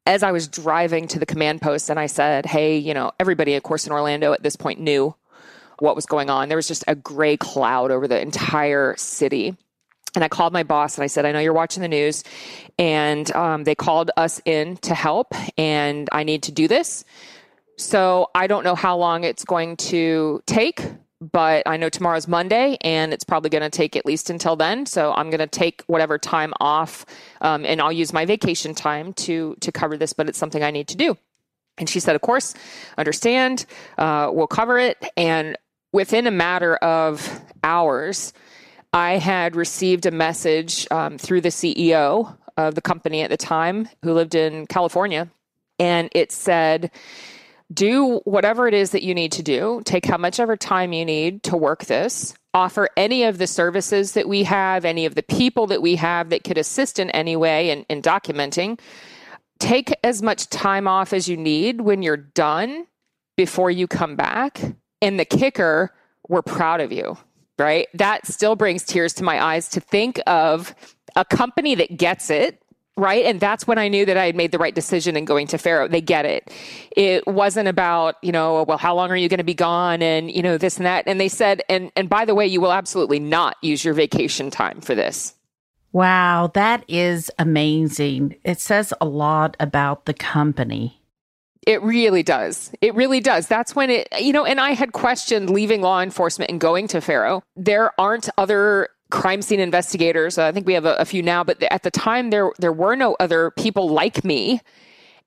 as 0.05 0.22
I 0.22 0.32
was 0.32 0.48
driving 0.48 1.08
to 1.10 1.20
the 1.20 1.25
command 1.25 1.62
post 1.62 1.89
and 1.89 2.00
I 2.00 2.05
said, 2.05 2.46
hey, 2.46 2.77
you 2.77 2.94
know, 2.94 3.12
everybody, 3.20 3.55
of 3.55 3.63
course, 3.63 3.88
in 3.88 3.94
Orlando 3.94 4.34
at 4.34 4.44
this 4.44 4.55
point 4.55 4.79
knew 4.79 5.15
what 5.79 5.96
was 5.96 6.05
going 6.05 6.29
on. 6.29 6.48
There 6.48 6.58
was 6.58 6.67
just 6.67 6.84
a 6.88 6.96
gray 6.96 7.38
cloud 7.38 7.91
over 7.91 8.08
the 8.08 8.20
entire 8.20 8.96
city. 8.98 9.58
And 10.16 10.24
I 10.24 10.28
called 10.28 10.54
my 10.54 10.64
boss 10.64 10.98
and 10.98 11.04
I 11.04 11.08
said, 11.08 11.26
I 11.26 11.32
know 11.32 11.40
you're 11.40 11.54
watching 11.54 11.82
the 11.82 11.88
news. 11.88 12.24
And 12.80 13.30
um, 13.36 13.64
they 13.64 13.76
called 13.76 14.12
us 14.18 14.42
in 14.46 14.78
to 14.78 14.94
help, 14.94 15.34
and 15.58 16.10
I 16.12 16.24
need 16.24 16.44
to 16.44 16.52
do 16.52 16.68
this. 16.68 17.06
So 17.78 18.30
I 18.34 18.48
don't 18.48 18.64
know 18.64 18.76
how 18.76 18.98
long 18.98 19.24
it's 19.24 19.44
going 19.44 19.78
to 19.78 20.42
take, 20.46 20.82
but 21.22 21.64
I 21.66 21.78
know 21.78 21.90
tomorrow's 21.90 22.28
Monday 22.28 22.78
and 22.82 23.14
it's 23.14 23.24
probably 23.24 23.50
going 23.50 23.64
to 23.64 23.70
take 23.70 23.96
at 23.96 24.06
least 24.06 24.30
until 24.30 24.56
then. 24.56 24.86
So 24.86 25.14
I'm 25.14 25.30
going 25.30 25.40
to 25.40 25.48
take 25.48 25.84
whatever 25.88 26.18
time 26.18 26.54
off 26.60 27.06
um, 27.42 27.66
and 27.66 27.82
I'll 27.82 27.92
use 27.92 28.14
my 28.14 28.26
vacation 28.26 28.76
time 28.76 29.14
to, 29.14 29.56
to 29.60 29.72
cover 29.72 29.98
this, 29.98 30.14
but 30.14 30.30
it's 30.30 30.38
something 30.38 30.64
I 30.64 30.72
need 30.72 30.88
to 30.90 30.98
do. 30.98 31.18
And 31.78 31.90
she 31.90 32.00
said, 32.00 32.16
Of 32.16 32.22
course, 32.22 32.54
understand, 32.98 33.66
uh, 33.98 34.30
we'll 34.32 34.48
cover 34.48 34.80
it. 34.80 35.04
And 35.18 35.58
within 35.92 36.28
a 36.28 36.32
matter 36.32 36.76
of 36.78 37.42
hours, 37.64 38.32
I 38.96 39.18
had 39.18 39.58
received 39.58 40.06
a 40.06 40.12
message 40.12 40.88
um, 40.90 41.18
through 41.18 41.42
the 41.42 41.50
CEO 41.50 42.38
of 42.56 42.75
the 42.75 42.82
company 42.82 43.24
at 43.24 43.30
the 43.30 43.36
time 43.36 43.90
who 44.02 44.14
lived 44.14 44.36
in 44.36 44.68
California. 44.68 45.30
And 45.78 46.08
it 46.14 46.32
said, 46.32 46.92
do 47.74 48.22
whatever 48.24 48.70
it 48.70 48.74
is 48.74 48.92
that 48.92 49.04
you 49.04 49.14
need 49.14 49.34
to 49.34 49.44
do, 49.44 49.82
take 49.84 50.06
how 50.06 50.18
much 50.18 50.40
ever 50.40 50.56
time 50.56 50.94
you 50.94 51.04
need 51.04 51.44
to 51.44 51.58
work 51.58 51.84
this, 51.84 52.36
offer 52.54 52.88
any 52.96 53.25
of 53.25 53.38
the 53.38 53.48
services 53.48 54.14
that 54.14 54.30
we 54.30 54.44
have, 54.44 54.86
any 54.86 55.06
of 55.06 55.16
the 55.16 55.24
people 55.24 55.68
that 55.68 55.82
we 55.82 55.98
have 55.98 56.30
that 56.30 56.46
could 56.46 56.58
assist 56.58 56.98
in 56.98 57.10
any 57.10 57.36
way 57.36 57.72
in, 57.72 57.86
in 57.90 58.02
documenting. 58.02 58.80
Take 59.60 59.94
as 60.06 60.22
much 60.22 60.50
time 60.50 60.88
off 60.88 61.12
as 61.12 61.28
you 61.28 61.36
need 61.36 61.82
when 61.82 62.02
you're 62.02 62.16
done 62.16 62.88
before 63.36 63.70
you 63.70 63.88
come 63.88 64.16
back. 64.16 64.62
And 65.02 65.20
the 65.20 65.25
kicker, 65.25 65.94
we're 66.30 66.42
proud 66.42 66.80
of 66.80 66.94
you 66.94 67.18
right? 67.58 67.88
That 67.94 68.28
still 68.28 68.56
brings 68.56 68.84
tears 68.84 69.14
to 69.16 69.24
my 69.24 69.44
eyes 69.44 69.70
to 69.70 69.80
think 69.80 70.20
of 70.28 70.76
a 71.16 71.26
company 71.26 71.76
that 71.76 71.98
gets 71.98 72.30
it, 72.30 72.62
right? 72.98 73.26
And 73.26 73.40
that's 73.40 73.68
when 73.68 73.78
I 73.78 73.88
knew 73.88 74.06
that 74.06 74.18
I 74.18 74.26
had 74.26 74.36
made 74.36 74.52
the 74.52 74.58
right 74.58 74.76
decision 74.76 75.16
in 75.18 75.26
going 75.26 75.48
to 75.48 75.58
Faro. 75.58 75.88
They 75.88 76.02
get 76.02 76.26
it. 76.26 76.52
It 76.96 77.26
wasn't 77.28 77.68
about, 77.68 78.16
you 78.22 78.32
know, 78.32 78.64
well, 78.64 78.78
how 78.78 78.96
long 78.96 79.12
are 79.12 79.18
you 79.18 79.30
going 79.30 79.40
to 79.40 79.44
be 79.44 79.54
gone 79.54 80.02
and, 80.02 80.32
you 80.32 80.42
know, 80.42 80.58
this 80.58 80.78
and 80.78 80.86
that. 80.86 81.06
And 81.08 81.20
they 81.20 81.30
said, 81.30 81.62
and, 81.70 81.92
and 81.96 82.10
by 82.10 82.26
the 82.26 82.36
way, 82.36 82.48
you 82.48 82.62
will 82.62 82.74
absolutely 82.74 83.20
not 83.20 83.58
use 83.62 83.84
your 83.84 83.94
vacation 83.94 84.50
time 84.50 84.82
for 84.82 84.96
this. 84.96 85.34
Wow, 85.92 86.52
that 86.56 86.84
is 86.90 87.32
amazing. 87.40 88.36
It 88.44 88.60
says 88.60 88.94
a 89.00 89.06
lot 89.06 89.56
about 89.62 90.06
the 90.06 90.14
company. 90.14 91.02
It 91.66 91.82
really 91.82 92.22
does. 92.22 92.72
It 92.82 92.94
really 92.94 93.20
does. 93.20 93.48
That's 93.48 93.76
when 93.76 93.90
it, 93.90 94.08
you 94.20 94.34
know, 94.34 94.46
and 94.46 94.60
I 94.60 94.72
had 94.72 94.92
questioned 94.92 95.50
leaving 95.50 95.82
law 95.82 96.02
enforcement 96.02 96.52
and 96.52 96.60
going 96.60 96.88
to 96.90 97.02
Faro. 97.02 97.44
There 97.56 98.00
aren't 98.00 98.30
other 98.38 98.90
crime 99.10 99.42
scene 99.42 99.60
investigators. 99.60 100.38
I 100.38 100.52
think 100.52 100.68
we 100.68 100.74
have 100.74 100.86
a, 100.86 100.96
a 100.96 101.06
few 101.06 101.24
now, 101.24 101.44
but 101.44 101.62
at 101.64 101.84
the 101.84 101.92
time 101.92 102.30
there 102.30 102.52
there 102.60 102.74
were 102.74 102.96
no 102.96 103.16
other 103.20 103.52
people 103.52 103.90
like 103.90 104.24
me. 104.24 104.62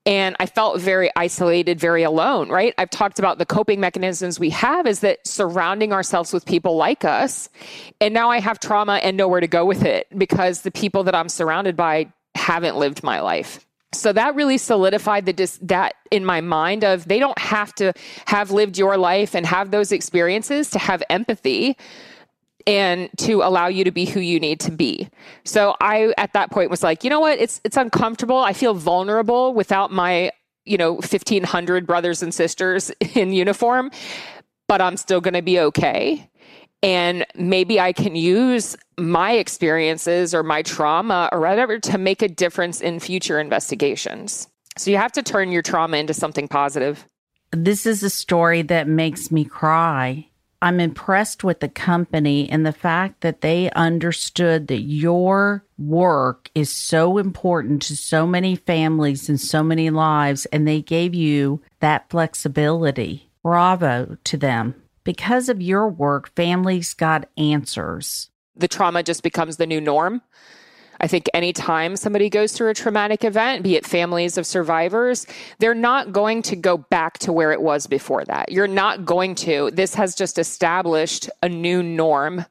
And 0.06 0.36
I 0.40 0.46
felt 0.46 0.80
very 0.80 1.10
isolated, 1.16 1.78
very 1.78 2.02
alone, 2.02 2.48
right? 2.48 2.72
I've 2.78 2.88
talked 2.88 3.18
about 3.18 3.36
the 3.36 3.44
coping 3.44 3.78
mechanisms 3.78 4.40
we 4.40 4.50
have 4.50 4.86
is 4.86 5.00
that 5.00 5.26
surrounding 5.26 5.92
ourselves 5.92 6.32
with 6.32 6.46
people 6.46 6.76
like 6.76 7.04
us. 7.04 7.50
And 8.00 8.14
now 8.14 8.30
I 8.30 8.40
have 8.40 8.58
trauma 8.58 8.94
and 9.02 9.18
nowhere 9.18 9.40
to 9.40 9.48
go 9.48 9.66
with 9.66 9.84
it 9.84 10.06
because 10.16 10.62
the 10.62 10.70
people 10.70 11.04
that 11.04 11.14
I'm 11.14 11.28
surrounded 11.28 11.76
by 11.76 12.10
haven't 12.34 12.76
lived 12.76 13.02
my 13.02 13.20
life 13.20 13.66
so 13.92 14.12
that 14.12 14.34
really 14.34 14.58
solidified 14.58 15.24
the 15.24 15.32
dis- 15.32 15.58
that 15.62 15.94
in 16.10 16.24
my 16.24 16.40
mind 16.40 16.84
of 16.84 17.08
they 17.08 17.18
don't 17.18 17.38
have 17.38 17.74
to 17.76 17.92
have 18.26 18.50
lived 18.50 18.76
your 18.76 18.96
life 18.98 19.34
and 19.34 19.46
have 19.46 19.70
those 19.70 19.92
experiences 19.92 20.70
to 20.70 20.78
have 20.78 21.02
empathy 21.08 21.76
and 22.66 23.08
to 23.16 23.40
allow 23.42 23.66
you 23.66 23.82
to 23.84 23.90
be 23.90 24.04
who 24.04 24.20
you 24.20 24.38
need 24.38 24.60
to 24.60 24.70
be. 24.70 25.08
So 25.44 25.74
I 25.80 26.12
at 26.18 26.34
that 26.34 26.50
point 26.50 26.70
was 26.70 26.82
like, 26.82 27.02
you 27.02 27.08
know 27.08 27.20
what? 27.20 27.38
It's 27.38 27.62
it's 27.64 27.78
uncomfortable. 27.78 28.36
I 28.36 28.52
feel 28.52 28.74
vulnerable 28.74 29.54
without 29.54 29.90
my, 29.90 30.32
you 30.66 30.76
know, 30.76 30.94
1500 30.94 31.86
brothers 31.86 32.22
and 32.22 32.34
sisters 32.34 32.90
in 33.14 33.32
uniform, 33.32 33.90
but 34.66 34.82
I'm 34.82 34.98
still 34.98 35.22
going 35.22 35.34
to 35.34 35.42
be 35.42 35.58
okay. 35.60 36.28
And 36.82 37.26
maybe 37.34 37.80
I 37.80 37.92
can 37.92 38.14
use 38.14 38.76
my 38.96 39.32
experiences 39.32 40.34
or 40.34 40.42
my 40.42 40.62
trauma 40.62 41.28
or 41.32 41.40
whatever 41.40 41.78
to 41.80 41.98
make 41.98 42.22
a 42.22 42.28
difference 42.28 42.80
in 42.80 43.00
future 43.00 43.40
investigations. 43.40 44.48
So 44.76 44.90
you 44.90 44.96
have 44.96 45.12
to 45.12 45.22
turn 45.22 45.50
your 45.50 45.62
trauma 45.62 45.96
into 45.96 46.14
something 46.14 46.46
positive. 46.46 47.04
This 47.50 47.86
is 47.86 48.02
a 48.02 48.10
story 48.10 48.62
that 48.62 48.86
makes 48.86 49.32
me 49.32 49.44
cry. 49.44 50.28
I'm 50.60 50.80
impressed 50.80 51.44
with 51.44 51.60
the 51.60 51.68
company 51.68 52.50
and 52.50 52.66
the 52.66 52.72
fact 52.72 53.20
that 53.20 53.40
they 53.40 53.70
understood 53.70 54.66
that 54.68 54.80
your 54.80 55.64
work 55.78 56.50
is 56.54 56.72
so 56.72 57.18
important 57.18 57.82
to 57.82 57.96
so 57.96 58.26
many 58.26 58.56
families 58.56 59.28
and 59.28 59.40
so 59.40 59.62
many 59.62 59.90
lives, 59.90 60.46
and 60.46 60.66
they 60.66 60.82
gave 60.82 61.14
you 61.14 61.60
that 61.80 62.10
flexibility. 62.10 63.30
Bravo 63.42 64.16
to 64.24 64.36
them. 64.36 64.74
Because 65.08 65.48
of 65.48 65.62
your 65.62 65.88
work, 65.88 66.28
families 66.36 66.92
got 66.92 67.30
answers. 67.38 68.28
The 68.54 68.68
trauma 68.68 69.02
just 69.02 69.22
becomes 69.22 69.56
the 69.56 69.66
new 69.66 69.80
norm. 69.80 70.20
I 71.00 71.06
think 71.06 71.30
anytime 71.32 71.96
somebody 71.96 72.28
goes 72.28 72.52
through 72.52 72.68
a 72.68 72.74
traumatic 72.74 73.24
event, 73.24 73.62
be 73.62 73.74
it 73.76 73.86
families 73.86 74.36
of 74.36 74.46
survivors, 74.46 75.26
they're 75.60 75.72
not 75.72 76.12
going 76.12 76.42
to 76.42 76.56
go 76.56 76.76
back 76.76 77.16
to 77.20 77.32
where 77.32 77.52
it 77.52 77.62
was 77.62 77.86
before 77.86 78.22
that. 78.26 78.52
You're 78.52 78.68
not 78.68 79.06
going 79.06 79.34
to. 79.36 79.70
This 79.72 79.94
has 79.94 80.14
just 80.14 80.38
established 80.38 81.30
a 81.42 81.48
new 81.48 81.82
norm 81.82 82.44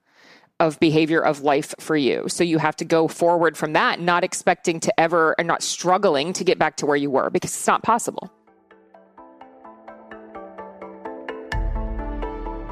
of 0.60 0.80
behavior 0.80 1.24
of 1.24 1.42
life 1.42 1.76
for 1.80 1.96
you. 1.96 2.28
So 2.28 2.44
you 2.44 2.58
have 2.58 2.76
to 2.78 2.86
go 2.86 3.08
forward 3.08 3.56
from 3.56 3.74
that, 3.74 4.02
not 4.02 4.24
expecting 4.24 4.80
to 4.80 5.00
ever 5.00 5.36
and 5.38 5.48
not 5.48 5.62
struggling 5.62 6.34
to 6.34 6.44
get 6.44 6.58
back 6.58 6.78
to 6.78 6.88
where 6.88 6.98
you 6.98 7.12
were 7.12 7.30
because 7.30 7.52
it's 7.52 7.68
not 7.68 7.84
possible. 7.84 8.32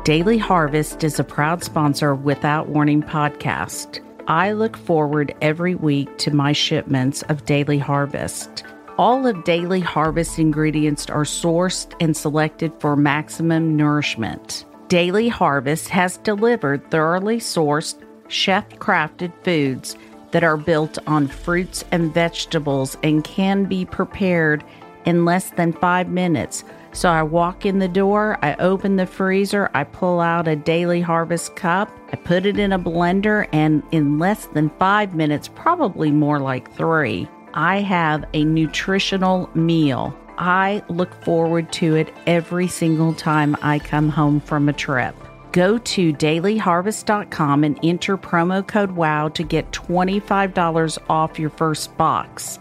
Daily 0.06 0.38
Harvest 0.38 1.04
is 1.04 1.20
a 1.20 1.24
proud 1.24 1.64
sponsor 1.64 2.12
of 2.12 2.26
Without 2.26 2.70
Warning 2.70 3.02
podcast. 3.02 4.02
I 4.28 4.52
look 4.52 4.78
forward 4.78 5.34
every 5.42 5.74
week 5.74 6.20
to 6.20 6.30
my 6.30 6.52
shipments 6.52 7.24
of 7.24 7.46
Daily 7.46 7.80
Harvest. 7.80 8.64
All 9.00 9.26
of 9.26 9.44
Daily 9.46 9.80
Harvest 9.80 10.38
ingredients 10.38 11.10
are 11.10 11.24
sourced 11.24 11.92
and 12.00 12.16
selected 12.16 12.72
for 12.78 12.96
maximum 12.96 13.76
nourishment. 13.76 14.66
Daily 14.90 15.28
Harvest 15.28 15.90
has 15.90 16.18
delivered 16.18 16.92
thoroughly 16.92 17.40
sourced, 17.40 18.00
chef 18.28 18.70
crafted 18.78 19.34
foods 19.44 19.98
that 20.30 20.44
are 20.44 20.56
built 20.56 21.00
on 21.08 21.28
fruits 21.28 21.84
and 21.92 22.14
vegetables 22.14 22.96
and 23.02 23.24
can 23.24 23.66
be 23.66 23.86
prepared 23.86 24.64
in 25.06 25.26
less 25.26 25.50
than 25.50 25.74
five 25.74 26.10
minutes 26.10 26.64
so 26.96 27.10
I 27.10 27.24
walk 27.24 27.66
in 27.66 27.80
the 27.80 27.90
door, 27.90 28.40
I 28.42 28.56
open 28.56 28.96
the 28.96 29.06
freezer, 29.06 29.70
I 29.74 29.84
pull 29.84 30.22
out 30.22 30.48
a 30.48 30.56
daily 30.56 31.02
harvest 31.02 31.58
cup, 31.58 31.92
I 32.14 32.16
put 32.16 32.46
it 32.46 32.58
in 32.58 32.72
a 32.72 32.80
blender, 32.80 33.48
and 33.52 33.84
in 33.92 34.18
less 34.18 34.46
than 34.48 34.70
five 34.80 35.14
minutes, 35.14 35.50
probably 35.50 36.10
more 36.10 36.40
like 36.40 36.74
three, 36.74 37.28
I 37.54 37.82
have 37.82 38.24
a 38.34 38.46
nutritional 38.46 39.50
meal. 39.54 40.18
I 40.38 40.84
look 40.88 41.14
forward 41.24 41.72
to 41.74 41.96
it 41.96 42.14
every 42.28 42.68
single 42.68 43.14
time 43.14 43.58
I 43.62 43.80
come 43.80 44.08
home 44.08 44.40
from 44.40 44.70
a 44.70 44.74
trip. 44.74 45.16
Go 45.52 45.78
to 45.78 46.14
dailyharvest.com 46.14 47.64
and 47.64 47.80
enter 47.84 48.18
promo 48.18 48.66
code 48.66 48.92
WOW 48.92 49.30
to 49.30 49.44
get 49.44 49.72
$25 49.72 50.98
off 51.10 51.40
your 51.40 51.50
first 51.50 51.98
box. 51.98 52.60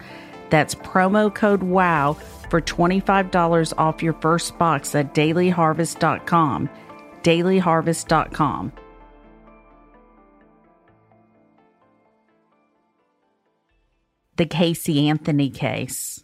That's 0.55 0.77
promo 0.77 1.35
code 1.35 1.65
WOW 1.65 2.13
for 2.49 2.61
$25 2.61 3.75
off 3.77 4.01
your 4.05 4.13
first 4.13 4.57
box 4.57 4.95
at 4.95 5.13
dailyharvest.com. 5.13 6.71
Dailyharvest.com. 7.25 8.73
The 14.37 14.47
Casey 14.47 15.09
Anthony 15.09 15.51
case. 15.51 16.23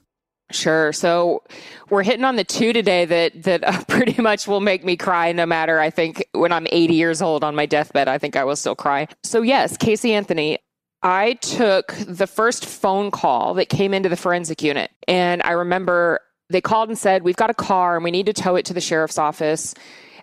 Sure. 0.53 0.93
So 0.93 1.43
we're 1.89 2.05
hitting 2.05 2.25
on 2.25 2.37
the 2.37 2.45
two 2.45 2.73
today 2.73 3.07
that 3.07 3.43
that 3.43 3.65
uh, 3.65 3.83
pretty 3.89 4.23
much 4.23 4.47
will 4.47 4.61
make 4.61 4.85
me 4.85 4.97
cry 4.97 5.33
no 5.33 5.45
matter 5.45 5.81
I 5.81 5.91
think 5.91 6.25
when 6.35 6.53
I'm 6.53 6.69
80 6.71 6.95
years 6.95 7.21
old 7.21 7.43
on 7.43 7.57
my 7.57 7.67
deathbed 7.67 8.07
I 8.07 8.19
think 8.19 8.37
I 8.37 8.45
will 8.45 8.55
still 8.55 8.77
cry. 8.77 9.09
So 9.25 9.43
yes, 9.43 9.77
Casey 9.77 10.15
Anthony, 10.15 10.59
I 11.03 11.35
took 11.35 11.95
the 12.07 12.27
first 12.27 12.67
phone 12.67 13.11
call 13.11 13.55
that 13.55 13.69
came 13.69 13.95
into 13.95 14.09
the 14.09 14.17
forensic 14.17 14.63
unit. 14.63 14.91
And 15.09 15.43
I 15.43 15.53
remember 15.53 16.21
they 16.51 16.61
called 16.61 16.89
and 16.89 16.99
said, 16.99 17.23
We've 17.23 17.37
got 17.37 17.51
a 17.51 17.55
car 17.55 17.97
and 17.97 18.05
we 18.05 18.11
need 18.11 18.27
to 18.27 18.33
tow 18.33 18.57
it 18.57 18.67
to 18.67 18.75
the 18.75 18.81
sheriff's 18.81 19.19
office. 19.19 19.75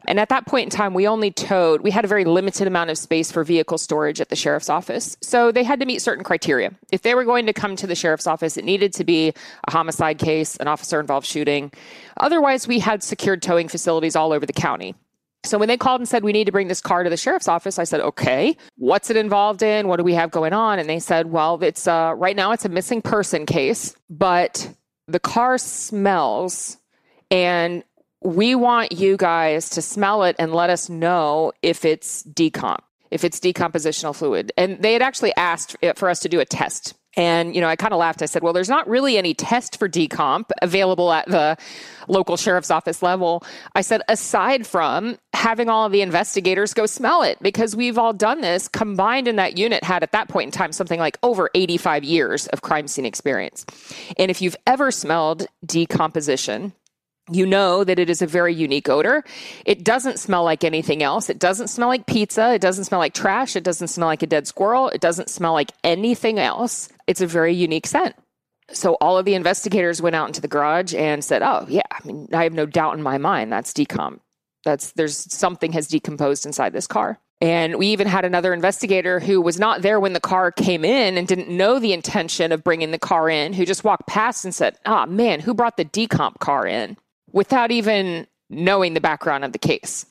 And 0.07 0.19
at 0.19 0.29
that 0.29 0.45
point 0.45 0.65
in 0.65 0.69
time, 0.69 0.93
we 0.93 1.07
only 1.07 1.31
towed, 1.31 1.81
we 1.81 1.91
had 1.91 2.05
a 2.05 2.07
very 2.07 2.23
limited 2.23 2.65
amount 2.65 2.89
of 2.91 2.97
space 2.97 3.31
for 3.31 3.43
vehicle 3.43 3.77
storage 3.77 4.21
at 4.21 4.29
the 4.29 4.35
sheriff's 4.35 4.69
office. 4.69 5.17
So 5.21 5.51
they 5.51 5.63
had 5.63 5.79
to 5.81 5.85
meet 5.85 6.01
certain 6.01 6.23
criteria. 6.23 6.73
If 6.91 7.01
they 7.01 7.13
were 7.13 7.25
going 7.25 7.45
to 7.47 7.53
come 7.53 7.75
to 7.75 7.87
the 7.87 7.95
sheriff's 7.95 8.27
office, 8.27 8.55
it 8.55 8.63
needed 8.63 8.93
to 8.93 9.03
be 9.03 9.33
a 9.67 9.71
homicide 9.71 10.17
case, 10.17 10.55
an 10.57 10.67
officer 10.67 10.99
involved 11.01 11.27
shooting. 11.27 11.73
Otherwise, 12.17 12.67
we 12.67 12.79
had 12.79 13.03
secured 13.03 13.41
towing 13.41 13.67
facilities 13.67 14.15
all 14.15 14.31
over 14.31 14.45
the 14.45 14.53
county. 14.53 14.95
So 15.43 15.57
when 15.57 15.67
they 15.67 15.77
called 15.77 16.01
and 16.01 16.07
said, 16.07 16.23
we 16.23 16.33
need 16.33 16.45
to 16.45 16.51
bring 16.51 16.67
this 16.67 16.81
car 16.81 17.03
to 17.03 17.09
the 17.09 17.17
sheriff's 17.17 17.47
office, 17.47 17.79
I 17.79 17.85
said, 17.85 18.01
okay, 18.01 18.57
what's 18.75 19.09
it 19.09 19.15
involved 19.15 19.63
in? 19.63 19.87
What 19.87 19.97
do 19.97 20.03
we 20.03 20.13
have 20.13 20.31
going 20.31 20.53
on? 20.53 20.79
And 20.79 20.89
they 20.89 20.99
said, 20.99 21.27
well, 21.27 21.61
it's 21.63 21.87
uh, 21.87 22.13
right 22.17 22.35
now 22.35 22.51
it's 22.51 22.65
a 22.65 22.69
missing 22.69 23.01
person 23.01 23.45
case, 23.45 23.95
but 24.09 24.69
the 25.07 25.19
car 25.19 25.57
smells 25.57 26.77
and 27.31 27.83
we 28.21 28.55
want 28.55 28.91
you 28.91 29.15
guys 29.15 29.69
to 29.71 29.81
smell 29.81 30.23
it 30.23 30.35
and 30.39 30.53
let 30.53 30.69
us 30.69 30.89
know 30.89 31.53
if 31.61 31.85
it's 31.85 32.23
decomp, 32.23 32.79
if 33.11 33.23
it's 33.23 33.39
decompositional 33.39 34.15
fluid. 34.15 34.51
And 34.57 34.81
they 34.81 34.93
had 34.93 35.01
actually 35.01 35.33
asked 35.35 35.77
for 35.95 36.09
us 36.09 36.19
to 36.21 36.29
do 36.29 36.39
a 36.39 36.45
test 36.45 36.93
and, 37.17 37.55
you 37.55 37.61
know, 37.61 37.67
I 37.67 37.75
kind 37.75 37.93
of 37.93 37.99
laughed. 37.99 38.21
I 38.21 38.27
said, 38.27 38.43
well, 38.43 38.53
there's 38.53 38.69
not 38.69 38.87
really 38.87 39.17
any 39.17 39.33
test 39.33 39.79
for 39.79 39.89
decomp 39.89 40.51
available 40.61 41.11
at 41.11 41.27
the 41.27 41.57
local 42.07 42.37
sheriff's 42.37 42.69
office 42.69 43.01
level. 43.01 43.43
I 43.73 43.81
said, 43.81 44.03
aside 44.07 44.67
from 44.67 45.17
having 45.33 45.67
all 45.67 45.85
of 45.85 45.91
the 45.91 46.01
investigators 46.01 46.75
go 46.75 46.85
smell 46.85 47.23
it, 47.23 47.39
because 47.41 47.75
we've 47.75 47.97
all 47.97 48.13
done 48.13 48.41
this 48.41 48.67
combined 48.67 49.27
in 49.27 49.35
that 49.37 49.57
unit 49.57 49.83
had 49.83 50.03
at 50.03 50.11
that 50.11 50.29
point 50.29 50.45
in 50.45 50.51
time 50.51 50.71
something 50.71 50.99
like 50.99 51.17
over 51.23 51.49
85 51.55 52.03
years 52.03 52.45
of 52.47 52.61
crime 52.61 52.87
scene 52.87 53.05
experience. 53.05 53.65
And 54.17 54.29
if 54.29 54.41
you've 54.41 54.55
ever 54.67 54.91
smelled 54.91 55.47
decomposition, 55.65 56.71
you 57.29 57.45
know 57.45 57.83
that 57.83 57.99
it 57.99 58.09
is 58.09 58.21
a 58.21 58.27
very 58.27 58.53
unique 58.53 58.87
odor. 58.87 59.23
It 59.65 59.83
doesn't 59.83 60.19
smell 60.19 60.43
like 60.43 60.63
anything 60.63 61.03
else. 61.03 61.29
It 61.29 61.39
doesn't 61.39 61.67
smell 61.67 61.89
like 61.89 62.05
pizza. 62.05 62.53
It 62.53 62.61
doesn't 62.61 62.85
smell 62.85 62.99
like 62.99 63.13
trash. 63.13 63.55
It 63.55 63.63
doesn't 63.63 63.89
smell 63.89 64.07
like 64.07 64.23
a 64.23 64.27
dead 64.27 64.47
squirrel. 64.47 64.89
It 64.89 65.01
doesn't 65.01 65.29
smell 65.29 65.53
like 65.53 65.71
anything 65.83 66.39
else. 66.39 66.89
It's 67.07 67.21
a 67.21 67.27
very 67.27 67.53
unique 67.53 67.87
scent. 67.87 68.15
So 68.71 68.95
all 68.95 69.17
of 69.17 69.25
the 69.25 69.33
investigators 69.33 70.01
went 70.01 70.15
out 70.15 70.27
into 70.27 70.41
the 70.41 70.47
garage 70.47 70.93
and 70.93 71.23
said, 71.23 71.41
"Oh, 71.41 71.65
yeah, 71.69 71.81
I 71.91 72.05
mean, 72.05 72.27
I 72.33 72.43
have 72.43 72.53
no 72.53 72.65
doubt 72.65 72.95
in 72.95 73.01
my 73.01 73.17
mind 73.17 73.51
that's 73.51 73.71
decom. 73.71 74.19
That's 74.65 74.91
there's 74.91 75.33
something 75.33 75.71
has 75.71 75.87
decomposed 75.87 76.45
inside 76.45 76.73
this 76.73 76.87
car." 76.87 77.19
And 77.39 77.77
we 77.77 77.87
even 77.87 78.07
had 78.07 78.25
another 78.25 78.53
investigator 78.53 79.19
who 79.19 79.39
was 79.39 79.59
not 79.59 79.83
there 79.83 79.99
when 79.99 80.13
the 80.13 80.19
car 80.19 80.51
came 80.51 80.83
in 80.83 81.17
and 81.17 81.27
didn't 81.27 81.49
know 81.49 81.79
the 81.79 81.93
intention 81.93 82.51
of 82.51 82.63
bringing 82.63 82.91
the 82.91 82.99
car 82.99 83.29
in, 83.29 83.53
who 83.53 83.65
just 83.65 83.83
walked 83.83 84.07
past 84.07 84.43
and 84.43 84.53
said, 84.53 84.77
"Ah, 84.85 85.03
oh, 85.03 85.09
man, 85.09 85.39
who 85.39 85.53
brought 85.53 85.77
the 85.77 85.85
decomp 85.85 86.39
car 86.39 86.67
in?" 86.67 86.97
without 87.31 87.71
even 87.71 88.27
knowing 88.49 88.93
the 88.93 89.01
background 89.01 89.43
of 89.45 89.51
the 89.51 89.59
case. 89.59 90.05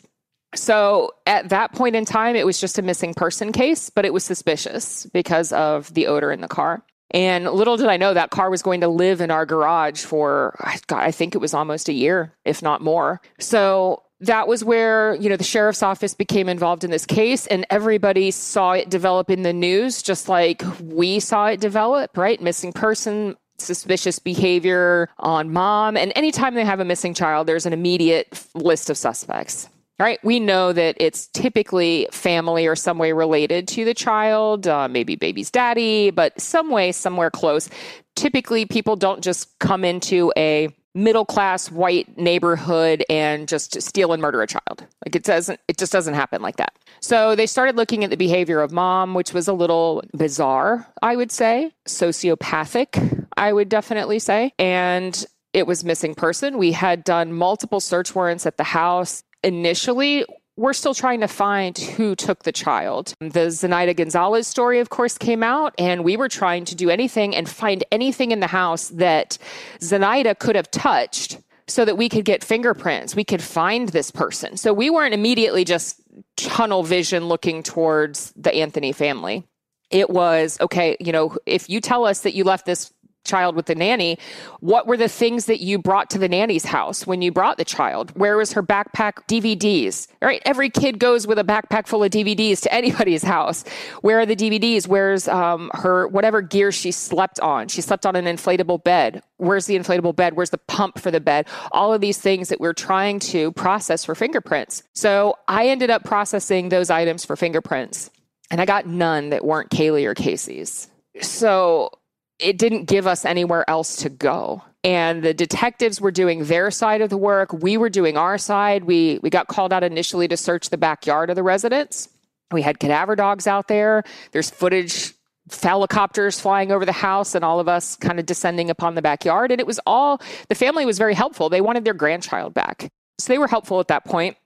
So 0.55 1.11
at 1.27 1.49
that 1.51 1.73
point 1.73 1.97
in 1.97 2.05
time, 2.05 2.37
it 2.37 2.47
was 2.47 2.61
just 2.61 2.79
a 2.79 2.83
missing 2.83 3.15
person 3.15 3.53
case, 3.53 3.91
but 3.91 4.05
it 4.05 4.13
was 4.13 4.25
suspicious 4.25 5.07
because 5.07 5.53
of 5.53 5.93
the 5.95 6.07
odor 6.07 6.33
in 6.33 6.41
the 6.41 6.49
car. 6.49 6.83
And 7.11 7.45
little 7.45 7.77
did 7.77 7.87
I 7.87 7.97
know 7.97 8.15
that 8.15 8.31
car 8.31 8.51
was 8.51 8.63
going 8.63 8.81
to 8.81 8.89
live 8.89 9.21
in 9.21 9.31
our 9.31 9.47
garage 9.47 10.05
for, 10.05 10.57
God, 10.87 11.03
I 11.03 11.11
think 11.11 11.35
it 11.35 11.39
was 11.39 11.55
almost 11.55 11.89
a 11.89 11.93
year, 11.93 12.33
if 12.45 12.63
not 12.63 12.81
more. 12.81 13.21
So 13.39 14.03
that 14.21 14.49
was 14.49 14.65
where, 14.65 15.15
you 15.17 15.29
know, 15.29 15.37
the 15.37 15.45
sheriff's 15.45 15.83
office 15.83 16.15
became 16.15 16.49
involved 16.49 16.85
in 16.85 16.91
this 16.91 17.07
case 17.07 17.47
and 17.47 17.67
everybody 17.71 18.31
saw 18.31 18.73
it 18.73 18.89
develop 18.89 19.31
in 19.31 19.43
the 19.43 19.53
news, 19.53 20.03
just 20.03 20.29
like 20.29 20.63
we 20.81 21.21
saw 21.21 21.47
it 21.47 21.61
develop, 21.61 22.17
right? 22.17 22.41
Missing 22.41 22.73
person, 22.73 23.37
suspicious 23.59 24.19
behavior 24.19 25.09
on 25.19 25.53
mom. 25.53 25.97
And 25.97 26.13
anytime 26.17 26.55
they 26.55 26.65
have 26.65 26.81
a 26.81 26.85
missing 26.85 27.15
child, 27.15 27.47
there's 27.47 27.67
an 27.67 27.73
immediate 27.73 28.47
list 28.55 28.91
of 28.91 28.97
suspects. 28.97 29.69
Right? 29.99 30.19
We 30.23 30.41
know 30.41 30.75
that 30.75 30.97
it's 31.01 31.29
typically 31.29 32.07
family 32.13 32.67
or 32.67 32.77
some 32.77 32.99
way 32.99 33.13
related 33.13 33.67
to 33.69 33.85
the 33.87 33.95
child, 33.95 34.67
uh, 34.67 34.89
maybe 34.89 35.17
baby's 35.17 35.51
daddy, 35.51 36.11
but 36.11 36.39
some 36.39 36.71
way, 36.71 36.93
somewhere 36.93 37.31
close. 37.31 37.71
Typically, 38.15 38.67
people 38.67 38.97
don't 38.97 39.23
just 39.23 39.59
come 39.59 39.85
into 39.85 40.33
a 40.37 40.69
middle 40.97 41.27
class 41.27 41.71
white 41.71 42.17
neighborhood 42.17 43.05
and 43.11 43.47
just 43.47 43.81
steal 43.83 44.13
and 44.13 44.23
murder 44.23 44.41
a 44.43 44.47
child. 44.47 44.87
Like 45.05 45.15
it 45.15 45.23
doesn't, 45.23 45.61
it 45.69 45.77
just 45.77 45.93
doesn't 45.93 46.15
happen 46.15 46.41
like 46.41 46.57
that. 46.57 46.73
So 47.01 47.37
they 47.37 47.47
started 47.47 47.77
looking 47.77 48.03
at 48.03 48.11
the 48.11 48.17
behavior 48.17 48.61
of 48.61 48.73
mom, 48.73 49.13
which 49.15 49.35
was 49.35 49.47
a 49.47 49.53
little 49.53 50.03
bizarre, 50.17 50.87
I 51.03 51.15
would 51.15 51.31
say, 51.31 51.73
sociopathic, 51.87 53.27
I 53.37 53.53
would 53.53 53.69
definitely 53.69 54.19
say. 54.19 54.53
And 54.59 55.25
it 55.53 55.67
was 55.67 55.85
missing 55.85 56.15
person. 56.15 56.59
We 56.59 56.73
had 56.73 57.05
done 57.05 57.33
multiple 57.33 57.81
search 57.81 58.15
warrants 58.15 58.47
at 58.47 58.57
the 58.57 58.65
house. 58.65 59.23
Initially, 59.47 60.25
we're 60.57 60.73
still 60.73 60.93
trying 60.93 61.21
to 61.21 61.29
find 61.29 61.79
who 61.79 62.17
took 62.17 62.43
the 62.43 62.51
child. 62.51 63.15
The 63.21 63.47
Zenaida 63.47 63.95
Gonzalez 63.95 64.49
story, 64.49 64.81
of 64.81 64.89
course, 64.89 65.17
came 65.17 65.45
out, 65.45 65.73
and 65.79 66.03
we 66.03 66.17
were 66.17 66.29
trying 66.29 66.65
to 66.65 66.75
do 66.75 66.91
anything 66.91 67.37
and 67.37 67.49
find 67.49 67.85
anything 67.93 68.33
in 68.33 68.41
the 68.41 68.49
house 68.49 68.89
that 68.89 69.39
Zenaida 69.79 70.37
could 70.37 70.57
have 70.57 70.69
touched 70.73 71.39
so 71.69 71.85
that 71.85 71.97
we 71.97 72.09
could 72.09 72.25
get 72.25 72.43
fingerprints. 72.43 73.15
We 73.15 73.23
could 73.23 73.41
find 73.41 73.89
this 73.91 74.11
person. 74.11 74.57
So 74.57 74.73
we 74.73 74.91
weren't 74.91 75.15
immediately 75.15 75.65
just 75.65 76.01
tunnel 76.37 76.83
vision 76.83 77.29
looking 77.29 77.63
towards 77.63 78.33
the 78.35 78.53
Anthony 78.53 78.91
family. 78.91 79.47
It 79.91 80.11
was 80.11 80.59
okay, 80.61 80.97
you 80.99 81.13
know, 81.13 81.37
if 81.47 81.71
you 81.71 81.81
tell 81.81 82.05
us 82.05 82.23
that 82.23 82.35
you 82.35 82.43
left 82.43 82.67
this 82.67 82.93
child 83.27 83.57
with 83.57 83.67
the 83.67 83.75
nanny, 83.75 84.19
what 84.61 84.87
were 84.87 84.97
the 84.97 85.09
things 85.09 85.47
that 85.47 85.61
you 85.61 85.79
brought 85.79 86.09
to 86.11 86.19
the 86.19 86.29
nanny's 86.29 86.65
house 86.65 87.07
when 87.07 87.23
you 87.23 87.33
brought 87.33 87.59
the 87.59 87.65
child? 87.65 88.17
Where 88.17 88.37
was 88.37 88.53
her 88.53 88.63
backpack 88.63 89.27
DVDs? 89.29 90.09
Right, 90.23 90.41
every 90.45 90.71
kid 90.71 90.99
goes 90.99 91.27
with 91.27 91.39
a 91.39 91.45
backpack 91.45 91.87
full 91.87 92.03
of 92.03 92.11
DVDs 92.11 92.63
to 92.63 92.73
anybody's 92.83 93.23
house. 93.23 93.65
Where 94.01 94.21
are 94.21 94.27
the 94.27 94.37
DVDs? 94.37 94.89
Where's 94.89 95.29
um, 95.29 95.71
her 95.75 96.09
whatever 96.09 96.41
gear 96.41 96.73
she 96.73 96.93
slept 96.93 97.41
on? 97.41 97.69
She 97.69 97.81
slept 97.81 98.07
on 98.07 98.17
an 98.17 98.25
inflatable 98.25 98.83
bed. 98.83 99.23
Where's 99.39 99.67
the 99.67 99.77
inflatable 99.79 100.17
bed? 100.17 100.35
Where's 100.35 100.51
the 100.51 100.59
pump 100.59 100.99
for 100.99 101.11
the 101.11 101.21
bed? 101.21 101.47
All 101.73 101.93
of 101.93 102.01
these 102.01 102.19
things 102.19 102.49
that 102.49 102.61
we're 102.61 102.73
trying 102.73 103.19
to 103.21 103.53
process 103.53 104.05
for 104.05 104.15
fingerprints. 104.15 104.83
So 104.95 105.37
I 105.49 105.69
ended 105.69 105.91
up 105.91 106.05
processing 106.05 106.69
those 106.69 106.91
items 106.91 107.25
for 107.25 107.37
fingerprints, 107.37 108.11
and 108.51 108.61
I 108.61 108.65
got 108.65 108.87
none 108.87 109.31
that 109.31 109.45
weren't 109.45 109.71
Caylee 109.71 110.07
or 110.07 110.15
Casey's. 110.15 110.89
So 111.21 111.91
it 112.39 112.59
didn't 112.59 112.85
give 112.85 113.07
us 113.07 113.25
anywhere 113.25 113.69
else 113.69 113.97
to 113.97 114.09
go. 114.09 114.63
And 114.85 115.23
the 115.23 115.35
detectives 115.35 116.01
were 116.01 116.11
doing 116.11 116.45
their 116.45 116.71
side 116.71 117.01
of 117.01 117.11
the 117.11 117.17
work. 117.17 117.53
We 117.53 117.77
were 117.77 117.91
doing 117.91 118.17
our 118.17 118.39
side. 118.39 118.85
We, 118.85 119.19
we 119.23 119.31
got 119.31 119.49
called 119.49 119.73
out 119.73 119.83
initially 119.83 120.29
to 120.29 120.37
search 120.37 120.71
the 120.71 120.77
backyard 120.77 121.31
of 121.31 121.37
the 121.37 121.43
residence. 121.43 122.09
We 122.53 122.63
had 122.63 122.79
cadaver 122.79 123.17
dogs 123.17 123.47
out 123.47 123.67
there. 123.67 124.05
There's 124.31 124.49
footage, 124.49 125.13
helicopters 125.61 126.39
flying 126.39 126.71
over 126.71 126.85
the 126.85 126.93
house, 126.93 127.35
and 127.35 127.45
all 127.45 127.59
of 127.59 127.69
us 127.69 127.97
kind 127.97 128.21
of 128.21 128.27
descending 128.27 128.71
upon 128.71 128.95
the 128.95 129.03
backyard. 129.03 129.51
And 129.51 129.61
it 129.61 129.67
was 129.67 129.81
all, 129.87 130.21
the 130.49 130.55
family 130.55 130.87
was 130.87 130.99
very 130.99 131.15
helpful. 131.15 131.49
They 131.49 131.61
wanted 131.61 131.85
their 131.85 131.95
grandchild 131.95 132.55
back. 132.55 132.89
So 133.19 133.33
they 133.33 133.39
were 133.39 133.49
helpful 133.49 133.81
at 133.81 133.89
that 133.89 134.05
point. 134.05 134.37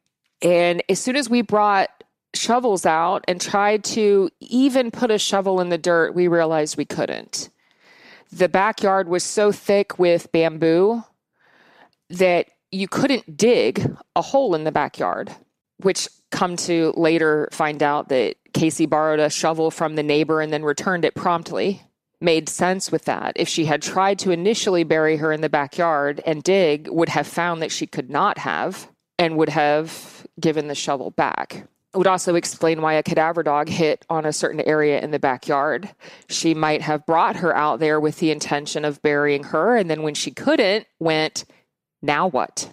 And 0.41 0.83
as 0.89 1.01
soon 1.01 1.17
as 1.17 1.29
we 1.29 1.43
brought 1.43 1.91
shovels 2.33 2.87
out 2.87 3.25
and 3.29 3.41
tried 3.41 3.85
to 3.85 4.31
even 4.41 4.91
put 4.91 5.11
a 5.11 5.19
shovel 5.19 5.61
in 5.61 5.69
the 5.69 5.77
dirt, 5.77 6.15
we 6.15 6.29
realized 6.29 6.79
we 6.79 6.87
couldn't 6.87 7.51
the 8.33 8.49
backyard 8.49 9.09
was 9.09 9.25
so 9.25 9.53
thick 9.53 9.99
with 9.99 10.31
bamboo 10.33 11.03
that 12.11 12.49
you 12.71 12.89
couldn't 12.89 13.37
dig 13.37 13.97
a 14.15 14.23
hole 14.23 14.55
in 14.55 14.65
the 14.65 14.73
backyard, 14.73 15.31
which 15.79 16.09
come 16.31 16.57
to 16.57 16.93
later 16.97 17.49
find 17.53 17.83
out 17.83 18.09
that 18.09 18.37
Casey 18.53 18.87
borrowed 18.87 19.19
a 19.19 19.31
shovel 19.31 19.71
from 19.71 19.97
the 19.97 20.03
neighbor 20.03 20.41
and 20.41 20.53
then 20.53 20.63
returned 20.63 21.05
it 21.05 21.15
promptly. 21.15 21.83
Made 22.21 22.49
sense 22.49 22.93
with 22.93 23.07
that. 23.07 23.33
If 23.37 23.49
she 23.49 23.65
had 23.65 23.81
tried 23.81 24.19
to 24.21 24.31
initially 24.31 24.85
bury 24.85 25.17
her 25.17 25.33
in 25.33 25.41
the 25.41 25.49
backyard 25.49 26.21
and 26.27 26.43
dig, 26.43 26.87
would 26.89 27.09
have 27.09 27.27
found 27.27 27.63
that 27.63 27.73
she 27.73 27.87
could 27.87 28.11
not 28.11 28.39
have 28.39 28.89
and 29.19 29.39
would 29.39 29.49
have 29.49 30.27
given 30.39 30.69
the 30.69 30.75
shovel 30.75 31.11
back 31.11 31.67
would 31.95 32.07
also 32.07 32.37
explain 32.37 32.83
why 32.83 32.95
a 32.95 33.03
cadaver 33.03 33.43
dog 33.43 33.69
hit 33.69 34.07
on 34.09 34.25
a 34.25 34.33
certain 34.33 34.61
area 34.61 35.01
in 35.01 35.11
the 35.11 35.19
backyard. 35.19 35.91
She 36.29 36.55
might 36.55 36.83
have 36.83 37.05
brought 37.05 37.37
her 37.37 37.57
out 37.57 37.81
there 37.81 37.99
with 37.99 38.19
the 38.19 38.31
intention 38.31 38.85
of 38.85 39.03
burying 39.03 39.45
her, 39.45 39.77
and 39.77 39.91
then 39.91 40.03
when 40.03 40.15
she 40.15 40.31
couldn't, 40.31 40.87
went, 41.01 41.45
now 42.01 42.29
what? 42.29 42.71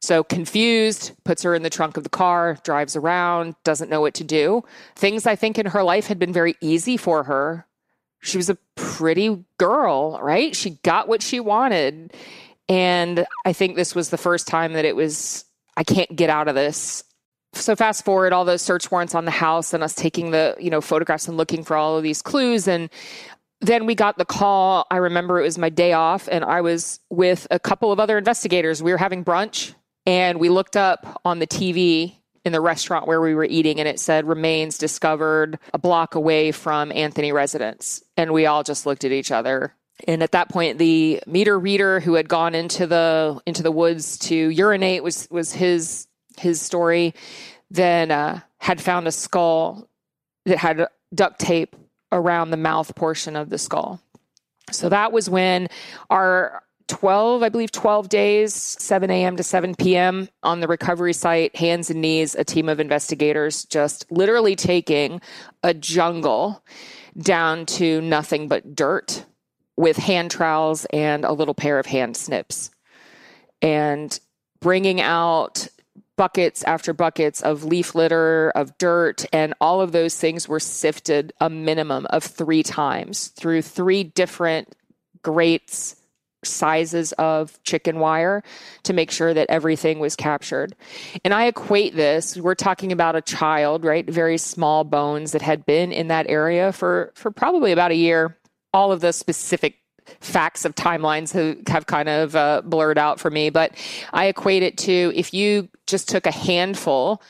So 0.00 0.24
confused, 0.24 1.12
puts 1.24 1.42
her 1.42 1.54
in 1.54 1.62
the 1.62 1.70
trunk 1.70 1.96
of 1.96 2.04
the 2.04 2.10
car, 2.10 2.58
drives 2.64 2.96
around, 2.96 3.54
doesn't 3.64 3.90
know 3.90 4.00
what 4.00 4.14
to 4.14 4.24
do. 4.24 4.64
Things 4.96 5.26
I 5.26 5.36
think 5.36 5.58
in 5.58 5.66
her 5.66 5.82
life 5.82 6.06
had 6.06 6.18
been 6.18 6.32
very 6.32 6.56
easy 6.60 6.96
for 6.96 7.24
her. 7.24 7.66
She 8.20 8.36
was 8.36 8.50
a 8.50 8.58
pretty 8.76 9.44
girl, 9.58 10.18
right? 10.20 10.54
She 10.54 10.70
got 10.82 11.08
what 11.08 11.22
she 11.22 11.40
wanted. 11.40 12.12
And 12.68 13.26
I 13.44 13.52
think 13.52 13.76
this 13.76 13.94
was 13.94 14.10
the 14.10 14.18
first 14.18 14.46
time 14.46 14.72
that 14.74 14.84
it 14.84 14.96
was, 14.96 15.44
I 15.76 15.84
can't 15.84 16.14
get 16.14 16.30
out 16.30 16.48
of 16.48 16.54
this 16.54 17.04
so 17.54 17.76
fast 17.76 18.04
forward 18.04 18.32
all 18.32 18.44
those 18.44 18.62
search 18.62 18.90
warrants 18.90 19.14
on 19.14 19.24
the 19.24 19.30
house 19.30 19.74
and 19.74 19.82
us 19.82 19.94
taking 19.94 20.30
the 20.30 20.56
you 20.58 20.70
know 20.70 20.80
photographs 20.80 21.28
and 21.28 21.36
looking 21.36 21.62
for 21.64 21.76
all 21.76 21.96
of 21.96 22.02
these 22.02 22.22
clues. 22.22 22.66
And 22.66 22.90
then 23.60 23.86
we 23.86 23.94
got 23.94 24.18
the 24.18 24.24
call. 24.24 24.86
I 24.90 24.96
remember 24.96 25.38
it 25.40 25.44
was 25.44 25.58
my 25.58 25.68
day 25.68 25.92
off 25.92 26.28
and 26.30 26.44
i 26.44 26.60
was 26.60 26.98
with 27.10 27.46
a 27.50 27.58
couple 27.58 27.92
of 27.92 28.00
other 28.00 28.18
investigators. 28.18 28.82
We 28.82 28.92
were 28.92 28.98
having 28.98 29.24
brunch 29.24 29.74
and 30.06 30.40
we 30.40 30.48
looked 30.48 30.76
up 30.76 31.20
on 31.24 31.38
the 31.38 31.46
tv 31.46 32.16
in 32.44 32.52
the 32.52 32.60
restaurant 32.60 33.06
where 33.06 33.20
we 33.20 33.34
were 33.34 33.44
eating 33.44 33.78
and 33.78 33.88
it 33.88 34.00
said 34.00 34.26
remains 34.26 34.78
discovered 34.78 35.60
a 35.72 35.78
block 35.78 36.16
away 36.16 36.52
from 36.52 36.90
anthony 36.90 37.32
residence. 37.32 38.02
And 38.16 38.32
we 38.32 38.46
all 38.46 38.62
just 38.62 38.86
looked 38.86 39.04
at 39.04 39.12
each 39.12 39.30
other. 39.30 39.74
And 40.08 40.22
at 40.22 40.32
that 40.32 40.48
point 40.48 40.78
the 40.78 41.22
meter 41.26 41.58
reader 41.58 42.00
who 42.00 42.14
had 42.14 42.28
gone 42.28 42.54
into 42.54 42.86
the 42.86 43.40
into 43.46 43.62
the 43.62 43.70
woods 43.70 44.18
to 44.20 44.34
urinate 44.34 45.04
was 45.04 45.28
was 45.30 45.52
his 45.52 46.08
his 46.38 46.60
story, 46.60 47.14
then 47.70 48.10
uh, 48.10 48.40
had 48.58 48.80
found 48.80 49.06
a 49.06 49.12
skull 49.12 49.88
that 50.44 50.58
had 50.58 50.86
duct 51.14 51.38
tape 51.38 51.76
around 52.10 52.50
the 52.50 52.56
mouth 52.56 52.94
portion 52.94 53.36
of 53.36 53.50
the 53.50 53.58
skull. 53.58 54.00
So 54.70 54.88
that 54.88 55.12
was 55.12 55.28
when 55.28 55.68
our 56.10 56.62
12, 56.88 57.42
I 57.42 57.48
believe 57.48 57.72
12 57.72 58.08
days, 58.08 58.54
7 58.54 59.10
a.m. 59.10 59.36
to 59.36 59.42
7 59.42 59.74
p.m. 59.76 60.28
on 60.42 60.60
the 60.60 60.68
recovery 60.68 61.12
site, 61.12 61.56
hands 61.56 61.90
and 61.90 62.00
knees, 62.00 62.34
a 62.34 62.44
team 62.44 62.68
of 62.68 62.80
investigators 62.80 63.64
just 63.64 64.10
literally 64.10 64.56
taking 64.56 65.20
a 65.62 65.72
jungle 65.72 66.62
down 67.16 67.66
to 67.66 68.00
nothing 68.02 68.48
but 68.48 68.74
dirt 68.74 69.24
with 69.76 69.96
hand 69.96 70.30
trowels 70.30 70.84
and 70.92 71.24
a 71.24 71.32
little 71.32 71.54
pair 71.54 71.78
of 71.78 71.86
hand 71.86 72.16
snips. 72.16 72.70
And 73.60 74.18
bringing 74.60 75.00
out 75.00 75.68
buckets 76.22 76.62
after 76.62 76.92
buckets 76.92 77.40
of 77.40 77.64
leaf 77.64 77.96
litter, 77.96 78.52
of 78.54 78.78
dirt, 78.78 79.26
and 79.32 79.54
all 79.60 79.80
of 79.80 79.90
those 79.90 80.14
things 80.14 80.46
were 80.46 80.60
sifted 80.60 81.32
a 81.40 81.50
minimum 81.50 82.06
of 82.10 82.22
three 82.22 82.62
times 82.62 83.26
through 83.30 83.60
three 83.60 84.04
different 84.04 84.72
grates 85.24 85.96
sizes 86.44 87.10
of 87.14 87.60
chicken 87.64 87.98
wire 87.98 88.44
to 88.84 88.92
make 88.92 89.10
sure 89.10 89.34
that 89.34 89.50
everything 89.50 89.98
was 89.98 90.14
captured. 90.14 90.76
And 91.24 91.34
I 91.34 91.46
equate 91.46 91.96
this, 91.96 92.36
we're 92.36 92.54
talking 92.54 92.92
about 92.92 93.16
a 93.16 93.20
child, 93.20 93.84
right? 93.84 94.08
Very 94.08 94.38
small 94.38 94.84
bones 94.84 95.32
that 95.32 95.42
had 95.42 95.66
been 95.66 95.90
in 95.90 96.06
that 96.06 96.26
area 96.28 96.70
for 96.70 97.10
for 97.16 97.32
probably 97.32 97.72
about 97.72 97.90
a 97.90 97.96
year. 97.96 98.38
All 98.72 98.92
of 98.92 99.00
the 99.00 99.12
specific 99.12 99.74
facts 100.20 100.64
of 100.64 100.74
timelines 100.74 101.32
have, 101.32 101.58
have 101.68 101.86
kind 101.86 102.08
of 102.08 102.36
uh, 102.36 102.62
blurred 102.64 102.98
out 102.98 103.20
for 103.20 103.30
me, 103.30 103.50
but 103.50 103.72
I 104.12 104.26
equate 104.26 104.62
it 104.62 104.78
to 104.78 105.12
if 105.14 105.32
you 105.32 105.68
just 105.86 106.08
took 106.08 106.26
a 106.26 106.32
handful 106.32 107.22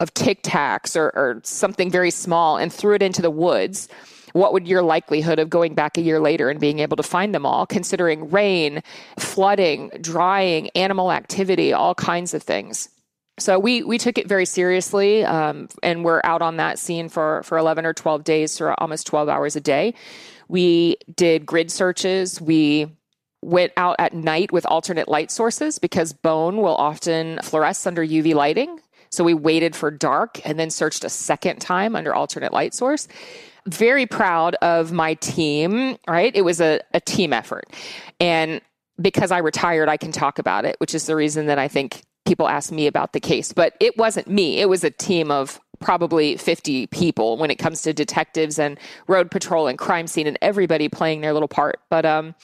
of 0.00 0.12
Tic 0.14 0.42
Tacs 0.42 0.96
or, 0.96 1.06
or 1.14 1.40
something 1.44 1.90
very 1.90 2.10
small 2.10 2.56
and 2.58 2.72
threw 2.72 2.94
it 2.94 3.02
into 3.02 3.22
the 3.22 3.30
woods, 3.30 3.88
what 4.32 4.52
would 4.52 4.68
your 4.68 4.82
likelihood 4.82 5.38
of 5.38 5.48
going 5.48 5.74
back 5.74 5.96
a 5.96 6.02
year 6.02 6.20
later 6.20 6.50
and 6.50 6.60
being 6.60 6.80
able 6.80 6.96
to 6.98 7.02
find 7.02 7.34
them 7.34 7.46
all, 7.46 7.64
considering 7.64 8.30
rain, 8.30 8.82
flooding, 9.18 9.90
drying, 10.02 10.68
animal 10.74 11.10
activity, 11.10 11.72
all 11.72 11.94
kinds 11.94 12.34
of 12.34 12.42
things? 12.42 12.90
So 13.38 13.58
we 13.58 13.82
we 13.82 13.98
took 13.98 14.16
it 14.16 14.28
very 14.28 14.46
seriously, 14.46 15.22
um, 15.24 15.68
and 15.82 16.04
we're 16.04 16.22
out 16.24 16.40
on 16.40 16.56
that 16.56 16.78
scene 16.78 17.10
for 17.10 17.42
for 17.42 17.58
eleven 17.58 17.84
or 17.84 17.92
twelve 17.92 18.24
days, 18.24 18.56
for 18.56 18.78
almost 18.80 19.06
twelve 19.06 19.28
hours 19.28 19.56
a 19.56 19.60
day. 19.60 19.92
We 20.48 20.96
did 21.14 21.46
grid 21.46 21.70
searches. 21.70 22.40
We 22.40 22.96
went 23.42 23.72
out 23.76 23.96
at 23.98 24.14
night 24.14 24.52
with 24.52 24.66
alternate 24.66 25.08
light 25.08 25.30
sources 25.30 25.78
because 25.78 26.12
bone 26.12 26.56
will 26.58 26.74
often 26.74 27.38
fluoresce 27.38 27.86
under 27.86 28.04
UV 28.04 28.34
lighting. 28.34 28.80
So 29.10 29.24
we 29.24 29.34
waited 29.34 29.76
for 29.76 29.90
dark 29.90 30.40
and 30.44 30.58
then 30.58 30.70
searched 30.70 31.04
a 31.04 31.08
second 31.08 31.60
time 31.60 31.94
under 31.94 32.14
alternate 32.14 32.52
light 32.52 32.74
source. 32.74 33.08
Very 33.66 34.06
proud 34.06 34.54
of 34.56 34.92
my 34.92 35.14
team, 35.14 35.96
right? 36.08 36.34
It 36.34 36.42
was 36.42 36.60
a, 36.60 36.80
a 36.92 37.00
team 37.00 37.32
effort. 37.32 37.66
And 38.20 38.60
because 39.00 39.30
I 39.30 39.38
retired, 39.38 39.88
I 39.88 39.96
can 39.96 40.12
talk 40.12 40.38
about 40.38 40.64
it, 40.64 40.76
which 40.78 40.94
is 40.94 41.06
the 41.06 41.16
reason 41.16 41.46
that 41.46 41.58
I 41.58 41.68
think 41.68 42.02
people 42.26 42.48
ask 42.48 42.72
me 42.72 42.86
about 42.86 43.12
the 43.12 43.20
case. 43.20 43.52
But 43.52 43.74
it 43.80 43.96
wasn't 43.96 44.28
me, 44.28 44.60
it 44.60 44.68
was 44.68 44.84
a 44.84 44.90
team 44.90 45.30
of 45.30 45.60
probably 45.80 46.36
50 46.36 46.86
people 46.88 47.36
when 47.36 47.50
it 47.50 47.56
comes 47.56 47.82
to 47.82 47.92
detectives 47.92 48.58
and 48.58 48.78
road 49.06 49.30
patrol 49.30 49.66
and 49.66 49.78
crime 49.78 50.06
scene 50.06 50.26
and 50.26 50.38
everybody 50.42 50.88
playing 50.88 51.20
their 51.20 51.32
little 51.32 51.48
part. 51.48 51.80
But 51.90 52.04
um, 52.04 52.34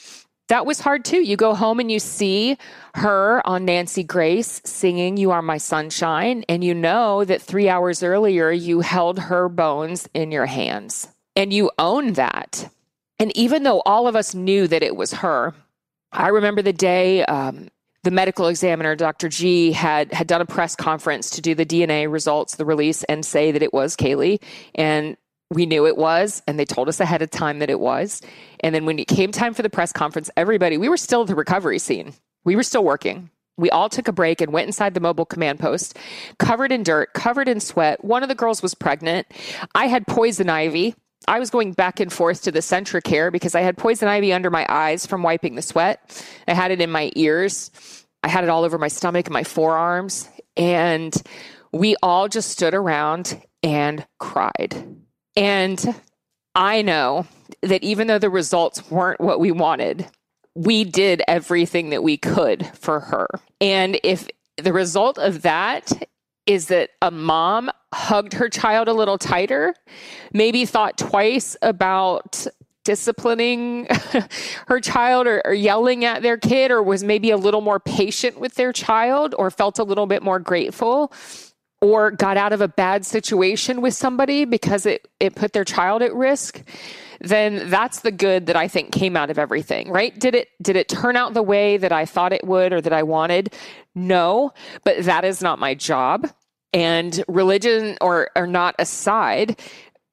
that 0.48 0.66
was 0.66 0.80
hard 0.80 1.04
too. 1.04 1.22
You 1.22 1.36
go 1.36 1.54
home 1.54 1.80
and 1.80 1.90
you 1.90 1.98
see 1.98 2.58
her 2.94 3.40
on 3.46 3.64
Nancy 3.64 4.02
Grace 4.02 4.60
singing 4.64 5.16
You 5.16 5.30
Are 5.30 5.42
My 5.42 5.56
Sunshine, 5.56 6.44
and 6.48 6.62
you 6.62 6.74
know 6.74 7.24
that 7.24 7.40
three 7.40 7.68
hours 7.68 8.02
earlier 8.02 8.50
you 8.50 8.80
held 8.80 9.18
her 9.18 9.48
bones 9.48 10.08
in 10.12 10.30
your 10.30 10.46
hands 10.46 11.08
and 11.36 11.52
you 11.52 11.70
own 11.78 12.14
that. 12.14 12.68
And 13.18 13.34
even 13.36 13.62
though 13.62 13.80
all 13.86 14.08
of 14.08 14.16
us 14.16 14.34
knew 14.34 14.66
that 14.68 14.82
it 14.82 14.96
was 14.96 15.12
her, 15.14 15.54
I 16.12 16.28
remember 16.28 16.60
the 16.60 16.72
day 16.72 17.24
um, 17.24 17.68
the 18.04 18.10
medical 18.10 18.48
examiner, 18.48 18.96
Dr. 18.96 19.28
G, 19.28 19.72
had 19.72 20.12
had 20.12 20.26
done 20.26 20.40
a 20.40 20.46
press 20.46 20.74
conference 20.74 21.30
to 21.30 21.40
do 21.40 21.54
the 21.54 21.66
DNA 21.66 22.10
results, 22.10 22.56
the 22.56 22.64
release, 22.64 23.04
and 23.04 23.24
say 23.24 23.52
that 23.52 23.62
it 23.62 23.72
was 23.72 23.96
Caylee. 23.96 24.42
And 24.74 25.16
we 25.50 25.66
knew 25.66 25.86
it 25.86 25.96
was, 25.96 26.42
and 26.46 26.58
they 26.58 26.64
told 26.64 26.88
us 26.88 26.98
ahead 26.98 27.22
of 27.22 27.30
time 27.30 27.58
that 27.60 27.70
it 27.70 27.78
was. 27.78 28.22
And 28.60 28.74
then 28.74 28.86
when 28.86 28.98
it 28.98 29.06
came 29.06 29.30
time 29.30 29.54
for 29.54 29.62
the 29.62 29.70
press 29.70 29.92
conference, 29.92 30.30
everybody, 30.36 30.78
we 30.78 30.88
were 30.88 30.96
still 30.96 31.22
at 31.22 31.28
the 31.28 31.34
recovery 31.34 31.78
scene. 31.78 32.14
We 32.44 32.56
were 32.56 32.62
still 32.62 32.84
working. 32.84 33.30
We 33.58 33.70
all 33.70 33.88
took 33.88 34.08
a 34.08 34.12
break 34.12 34.40
and 34.40 34.52
went 34.52 34.66
inside 34.66 34.94
the 34.94 35.00
mobile 35.00 35.26
command 35.26 35.60
post, 35.60 35.98
covered 36.38 36.72
in 36.72 36.82
dirt, 36.82 37.12
covered 37.12 37.48
in 37.48 37.60
sweat. 37.60 38.02
One 38.02 38.22
of 38.22 38.30
the 38.30 38.34
girls 38.34 38.62
was 38.62 38.74
pregnant. 38.74 39.26
I 39.74 39.86
had 39.86 40.06
poison 40.06 40.48
ivy 40.48 40.94
I 41.28 41.38
was 41.38 41.50
going 41.50 41.72
back 41.72 42.00
and 42.00 42.12
forth 42.12 42.42
to 42.42 42.52
the 42.52 42.60
CentraCare 42.60 43.32
because 43.32 43.54
I 43.54 43.60
had 43.60 43.76
poison 43.76 44.08
ivy 44.08 44.32
under 44.32 44.50
my 44.50 44.66
eyes 44.68 45.06
from 45.06 45.22
wiping 45.22 45.54
the 45.54 45.62
sweat. 45.62 46.24
I 46.46 46.54
had 46.54 46.70
it 46.70 46.80
in 46.80 46.90
my 46.90 47.10
ears. 47.16 47.70
I 48.22 48.28
had 48.28 48.44
it 48.44 48.50
all 48.50 48.64
over 48.64 48.78
my 48.78 48.88
stomach 48.88 49.26
and 49.26 49.32
my 49.32 49.44
forearms. 49.44 50.28
And 50.56 51.20
we 51.72 51.96
all 52.02 52.28
just 52.28 52.50
stood 52.50 52.74
around 52.74 53.40
and 53.62 54.06
cried. 54.18 54.96
And 55.36 55.94
I 56.54 56.82
know 56.82 57.26
that 57.62 57.82
even 57.82 58.06
though 58.06 58.18
the 58.18 58.30
results 58.30 58.90
weren't 58.90 59.20
what 59.20 59.40
we 59.40 59.52
wanted, 59.52 60.06
we 60.54 60.84
did 60.84 61.22
everything 61.26 61.90
that 61.90 62.02
we 62.02 62.16
could 62.16 62.66
for 62.76 63.00
her. 63.00 63.28
And 63.60 63.98
if 64.02 64.28
the 64.58 64.72
result 64.72 65.18
of 65.18 65.42
that 65.42 65.90
is 66.46 66.66
that 66.68 66.90
a 67.00 67.10
mom 67.10 67.70
hugged 67.94 68.32
her 68.34 68.48
child 68.48 68.88
a 68.88 68.92
little 68.92 69.18
tighter, 69.18 69.74
maybe 70.32 70.64
thought 70.64 70.98
twice 70.98 71.56
about 71.62 72.46
disciplining 72.84 73.86
her 74.66 74.80
child 74.80 75.26
or, 75.26 75.40
or, 75.44 75.54
yelling 75.54 76.04
at 76.04 76.22
their 76.22 76.36
kid, 76.36 76.70
or 76.70 76.82
was 76.82 77.04
maybe 77.04 77.30
a 77.30 77.36
little 77.36 77.60
more 77.60 77.78
patient 77.78 78.40
with 78.40 78.54
their 78.54 78.72
child, 78.72 79.34
or 79.38 79.50
felt 79.50 79.78
a 79.78 79.84
little 79.84 80.06
bit 80.06 80.22
more 80.22 80.40
grateful, 80.40 81.12
or 81.82 82.12
got 82.12 82.38
out 82.38 82.54
of 82.54 82.62
a 82.62 82.68
bad 82.68 83.04
situation 83.04 83.82
with 83.82 83.92
somebody 83.92 84.46
because 84.46 84.86
it, 84.86 85.06
it 85.20 85.34
put 85.34 85.52
their 85.52 85.64
child 85.64 86.00
at 86.00 86.14
risk 86.14 86.62
then 87.22 87.70
that's 87.70 88.00
the 88.00 88.10
good 88.10 88.46
that 88.46 88.56
I 88.56 88.66
think 88.66 88.90
came 88.90 89.16
out 89.16 89.30
of 89.30 89.38
everything, 89.38 89.90
right? 89.90 90.18
Did 90.18 90.34
it 90.34 90.48
did 90.60 90.74
it 90.74 90.88
turn 90.88 91.16
out 91.16 91.34
the 91.34 91.42
way 91.42 91.76
that 91.76 91.92
I 91.92 92.04
thought 92.04 92.32
it 92.32 92.44
would 92.44 92.72
or 92.72 92.80
that 92.80 92.92
I 92.92 93.04
wanted? 93.04 93.54
No, 93.94 94.52
but 94.84 95.04
that 95.04 95.24
is 95.24 95.40
not 95.40 95.60
my 95.60 95.74
job. 95.74 96.28
And 96.72 97.22
religion 97.28 97.96
or 98.00 98.30
or 98.34 98.48
not 98.48 98.74
aside, 98.80 99.60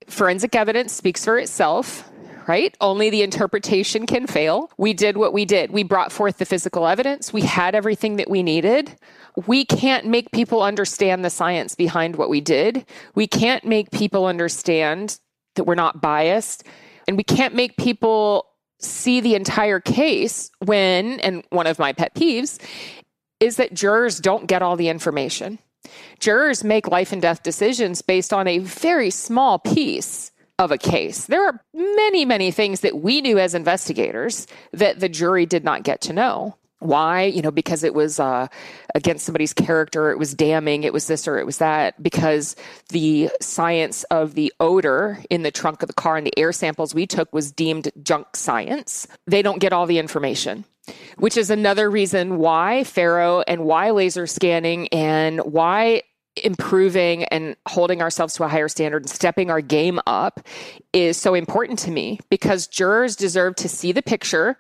forensic 0.08 0.56
evidence 0.56 0.94
speaks 0.94 1.26
for 1.26 1.40
itself 1.40 2.08
right? 2.50 2.76
Only 2.82 3.12
the 3.12 3.22
interpretation 3.22 4.08
can 4.08 4.26
fail. 4.26 4.72
We 4.76 4.92
did 4.92 5.18
what 5.18 5.34
we 5.34 5.46
did. 5.46 5.70
We 5.70 5.84
brought 5.84 6.12
forth 6.12 6.40
the 6.40 6.46
physical 6.46 6.88
evidence. 6.88 7.32
We 7.32 7.44
had 7.44 7.76
everything 7.76 8.16
that 8.16 8.28
we 8.28 8.42
needed. 8.42 8.98
We 9.46 9.64
can't 9.66 10.08
make 10.08 10.32
people 10.32 10.64
understand 10.64 11.24
the 11.24 11.30
science 11.30 11.76
behind 11.76 12.16
what 12.16 12.28
we 12.28 12.42
did. 12.42 12.88
We 13.14 13.28
can't 13.28 13.64
make 13.66 13.92
people 13.92 14.26
understand 14.26 15.20
that 15.54 15.66
we're 15.66 15.76
not 15.76 16.02
biased. 16.02 16.64
And 17.08 17.18
we 17.18 17.24
can't 17.24 17.54
make 17.54 17.78
people 17.78 18.48
see 18.80 19.22
the 19.22 19.36
entire 19.36 19.80
case 19.80 20.50
when, 20.66 21.20
and 21.20 21.44
one 21.52 21.68
of 21.68 21.78
my 21.78 21.94
pet 21.94 22.16
peeves 22.16 22.60
is 23.40 23.58
that 23.58 23.76
jurors 23.76 24.20
don't 24.20 24.48
get 24.48 24.64
all 24.64 24.76
the 24.76 24.90
information. 24.90 25.60
Jurors 26.18 26.64
make 26.64 26.88
life 26.88 27.12
and 27.12 27.22
death 27.22 27.44
decisions 27.44 28.02
based 28.02 28.34
on 28.34 28.48
a 28.48 28.58
very 28.58 29.12
small 29.12 29.60
piece 29.60 30.32
of 30.60 30.72
a 30.72 30.78
case. 30.78 31.26
There 31.26 31.48
are 31.48 31.64
many, 31.74 32.26
many 32.26 32.52
things 32.52 32.82
that 32.82 33.00
we 33.02 33.22
knew 33.22 33.40
as 33.40 33.56
investigators 33.56 34.46
that 34.74 35.00
the 35.00 35.10
jury 35.10 35.46
did 35.46 35.64
not 35.64 35.84
get 35.84 36.02
to 36.02 36.14
know. 36.14 36.58
Why? 36.80 37.24
You 37.24 37.42
know, 37.42 37.52
because 37.52 37.84
it 37.84 37.94
was 37.94 38.20
uh, 38.20 38.48
against 38.96 39.26
somebody's 39.26 39.54
character, 39.54 40.12
it 40.12 40.20
was 40.20 40.34
damning, 40.34 40.84
it 40.84 40.94
was 40.94 41.08
this 41.08 41.28
or 41.28 41.38
it 41.38 41.46
was 41.46 41.58
that, 41.58 42.02
because 42.02 42.56
the 42.90 43.30
science 43.42 44.04
of 44.06 44.34
the 44.36 44.54
odor 44.60 45.22
in 45.30 45.44
the 45.44 45.52
trunk 45.52 45.82
of 45.82 45.88
the 45.88 45.94
car 45.94 46.16
and 46.16 46.26
the 46.28 46.38
air 46.38 46.54
samples 46.54 46.94
we 46.94 47.06
took 47.06 47.34
was 47.34 47.52
deemed 47.52 47.92
junk 48.02 48.28
science. 48.36 49.08
They 49.28 49.42
don't 49.42 49.60
get 49.60 49.74
all 49.74 49.88
the 49.88 50.00
information, 50.00 50.64
which 51.18 51.36
is 51.36 51.50
another 51.50 51.90
reason 51.90 52.38
why 52.38 52.86
FARO 52.86 53.42
and 53.42 53.66
why 53.66 53.92
laser 53.92 54.26
scanning 54.26 54.88
and 54.90 55.40
why 55.40 56.04
improving 56.44 57.24
and 57.26 57.56
holding 57.68 58.02
ourselves 58.02 58.34
to 58.36 58.44
a 58.44 58.48
higher 58.48 58.68
standard 58.68 59.04
and 59.04 59.10
stepping 59.10 59.50
our 59.50 59.62
game 59.62 60.00
up 60.08 60.40
is 60.94 61.18
so 61.18 61.34
important 61.34 61.80
to 61.80 61.92
me 61.92 62.20
because 62.30 62.68
jurors 62.68 63.16
deserve 63.16 63.56
to 63.58 63.70
see 63.70 63.92
the 63.92 64.02
picture 64.02 64.58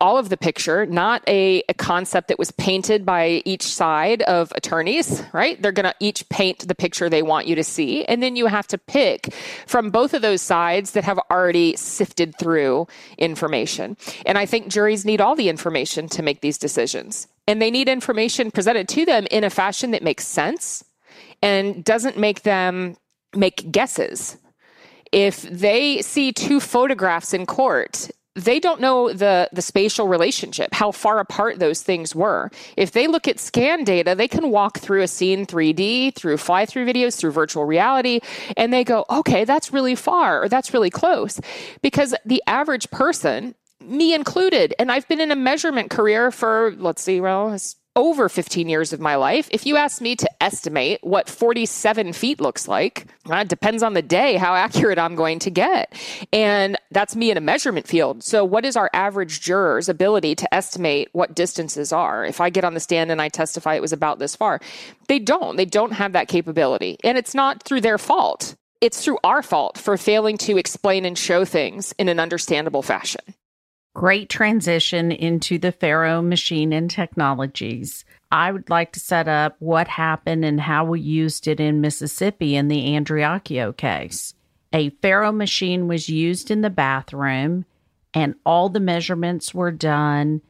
all 0.00 0.18
of 0.18 0.28
the 0.28 0.36
picture, 0.36 0.86
not 0.86 1.22
a, 1.26 1.62
a 1.68 1.74
concept 1.74 2.28
that 2.28 2.38
was 2.38 2.50
painted 2.52 3.06
by 3.06 3.42
each 3.44 3.62
side 3.62 4.22
of 4.22 4.52
attorneys, 4.54 5.22
right? 5.32 5.60
They're 5.60 5.72
going 5.72 5.84
to 5.84 5.94
each 6.00 6.28
paint 6.28 6.66
the 6.68 6.74
picture 6.74 7.08
they 7.08 7.22
want 7.22 7.46
you 7.46 7.54
to 7.54 7.64
see. 7.64 8.04
And 8.04 8.22
then 8.22 8.36
you 8.36 8.46
have 8.46 8.66
to 8.68 8.78
pick 8.78 9.32
from 9.66 9.90
both 9.90 10.14
of 10.14 10.22
those 10.22 10.42
sides 10.42 10.92
that 10.92 11.04
have 11.04 11.18
already 11.30 11.76
sifted 11.76 12.36
through 12.38 12.86
information. 13.18 13.96
And 14.26 14.36
I 14.36 14.46
think 14.46 14.68
juries 14.68 15.04
need 15.04 15.20
all 15.20 15.36
the 15.36 15.48
information 15.48 16.08
to 16.10 16.22
make 16.22 16.40
these 16.40 16.58
decisions. 16.58 17.26
And 17.46 17.60
they 17.60 17.70
need 17.70 17.88
information 17.88 18.50
presented 18.50 18.88
to 18.88 19.04
them 19.04 19.26
in 19.30 19.44
a 19.44 19.50
fashion 19.50 19.92
that 19.92 20.02
makes 20.02 20.26
sense 20.26 20.84
and 21.44 21.84
doesn't 21.84 22.16
make 22.16 22.42
them 22.42 22.96
make 23.36 23.70
guesses. 23.70 24.38
If 25.12 25.42
they 25.42 26.00
see 26.02 26.32
two 26.32 26.58
photographs 26.58 27.34
in 27.34 27.46
court 27.46 28.10
they 28.36 28.58
don't 28.58 28.80
know 28.80 29.12
the 29.12 29.48
the 29.52 29.62
spatial 29.62 30.08
relationship 30.08 30.74
how 30.74 30.90
far 30.90 31.20
apart 31.20 31.60
those 31.60 31.82
things 31.82 32.16
were. 32.16 32.50
If 32.76 32.90
they 32.90 33.06
look 33.06 33.28
at 33.28 33.38
scan 33.38 33.84
data 33.84 34.16
they 34.16 34.26
can 34.26 34.50
walk 34.50 34.78
through 34.78 35.02
a 35.02 35.08
scene 35.08 35.46
3d 35.46 36.14
through 36.16 36.38
fly 36.38 36.66
through 36.66 36.86
videos 36.86 37.16
through 37.16 37.30
virtual 37.30 37.64
reality 37.64 38.18
and 38.56 38.72
they 38.72 38.82
go 38.82 39.04
okay 39.08 39.44
that's 39.44 39.72
really 39.72 39.94
far 39.94 40.42
or 40.42 40.48
that's 40.48 40.72
really 40.74 40.90
close. 40.90 41.40
Because 41.80 42.12
the 42.24 42.42
average 42.48 42.90
person 42.90 43.54
me 43.80 44.14
included 44.14 44.74
and 44.78 44.90
i've 44.90 45.06
been 45.08 45.20
in 45.20 45.30
a 45.30 45.36
measurement 45.36 45.90
career 45.90 46.30
for 46.32 46.74
let's 46.78 47.02
see 47.02 47.20
well 47.20 47.52
over 47.96 48.28
15 48.28 48.68
years 48.68 48.92
of 48.92 49.00
my 49.00 49.14
life. 49.16 49.48
If 49.52 49.66
you 49.66 49.76
ask 49.76 50.00
me 50.00 50.16
to 50.16 50.42
estimate 50.42 50.98
what 51.02 51.28
47 51.28 52.12
feet 52.12 52.40
looks 52.40 52.66
like, 52.66 53.06
uh, 53.30 53.36
it 53.36 53.48
depends 53.48 53.82
on 53.82 53.94
the 53.94 54.02
day 54.02 54.36
how 54.36 54.54
accurate 54.54 54.98
I'm 54.98 55.14
going 55.14 55.38
to 55.40 55.50
get. 55.50 55.94
And 56.32 56.76
that's 56.90 57.14
me 57.14 57.30
in 57.30 57.36
a 57.36 57.40
measurement 57.40 57.86
field. 57.86 58.22
So, 58.22 58.44
what 58.44 58.64
is 58.64 58.76
our 58.76 58.90
average 58.92 59.40
juror's 59.40 59.88
ability 59.88 60.34
to 60.36 60.54
estimate 60.54 61.08
what 61.12 61.34
distances 61.34 61.92
are? 61.92 62.24
If 62.24 62.40
I 62.40 62.50
get 62.50 62.64
on 62.64 62.74
the 62.74 62.80
stand 62.80 63.10
and 63.10 63.22
I 63.22 63.28
testify 63.28 63.74
it 63.74 63.82
was 63.82 63.92
about 63.92 64.18
this 64.18 64.34
far, 64.36 64.60
they 65.08 65.18
don't. 65.18 65.56
They 65.56 65.64
don't 65.64 65.92
have 65.92 66.12
that 66.12 66.28
capability. 66.28 66.98
And 67.04 67.16
it's 67.16 67.34
not 67.34 67.62
through 67.62 67.82
their 67.82 67.98
fault. 67.98 68.56
It's 68.80 69.02
through 69.02 69.18
our 69.24 69.42
fault 69.42 69.78
for 69.78 69.96
failing 69.96 70.36
to 70.38 70.58
explain 70.58 71.04
and 71.04 71.16
show 71.16 71.44
things 71.44 71.94
in 71.98 72.08
an 72.08 72.20
understandable 72.20 72.82
fashion. 72.82 73.22
Great 73.94 74.28
transition 74.28 75.12
into 75.12 75.56
the 75.56 75.70
FARO 75.70 76.20
machine 76.20 76.72
and 76.72 76.90
technologies. 76.90 78.04
I 78.32 78.50
would 78.50 78.68
like 78.68 78.90
to 78.92 79.00
set 79.00 79.28
up 79.28 79.54
what 79.60 79.86
happened 79.86 80.44
and 80.44 80.60
how 80.60 80.84
we 80.84 81.00
used 81.00 81.46
it 81.46 81.60
in 81.60 81.80
Mississippi 81.80 82.56
in 82.56 82.66
the 82.66 82.88
Andreacchio 82.88 83.76
case. 83.76 84.34
A 84.72 84.90
FARO 84.90 85.30
machine 85.30 85.86
was 85.86 86.08
used 86.08 86.50
in 86.50 86.62
the 86.62 86.70
bathroom 86.70 87.66
and 88.12 88.34
all 88.44 88.68
the 88.68 88.80
measurements 88.80 89.54
were 89.54 89.70
done. 89.70 90.42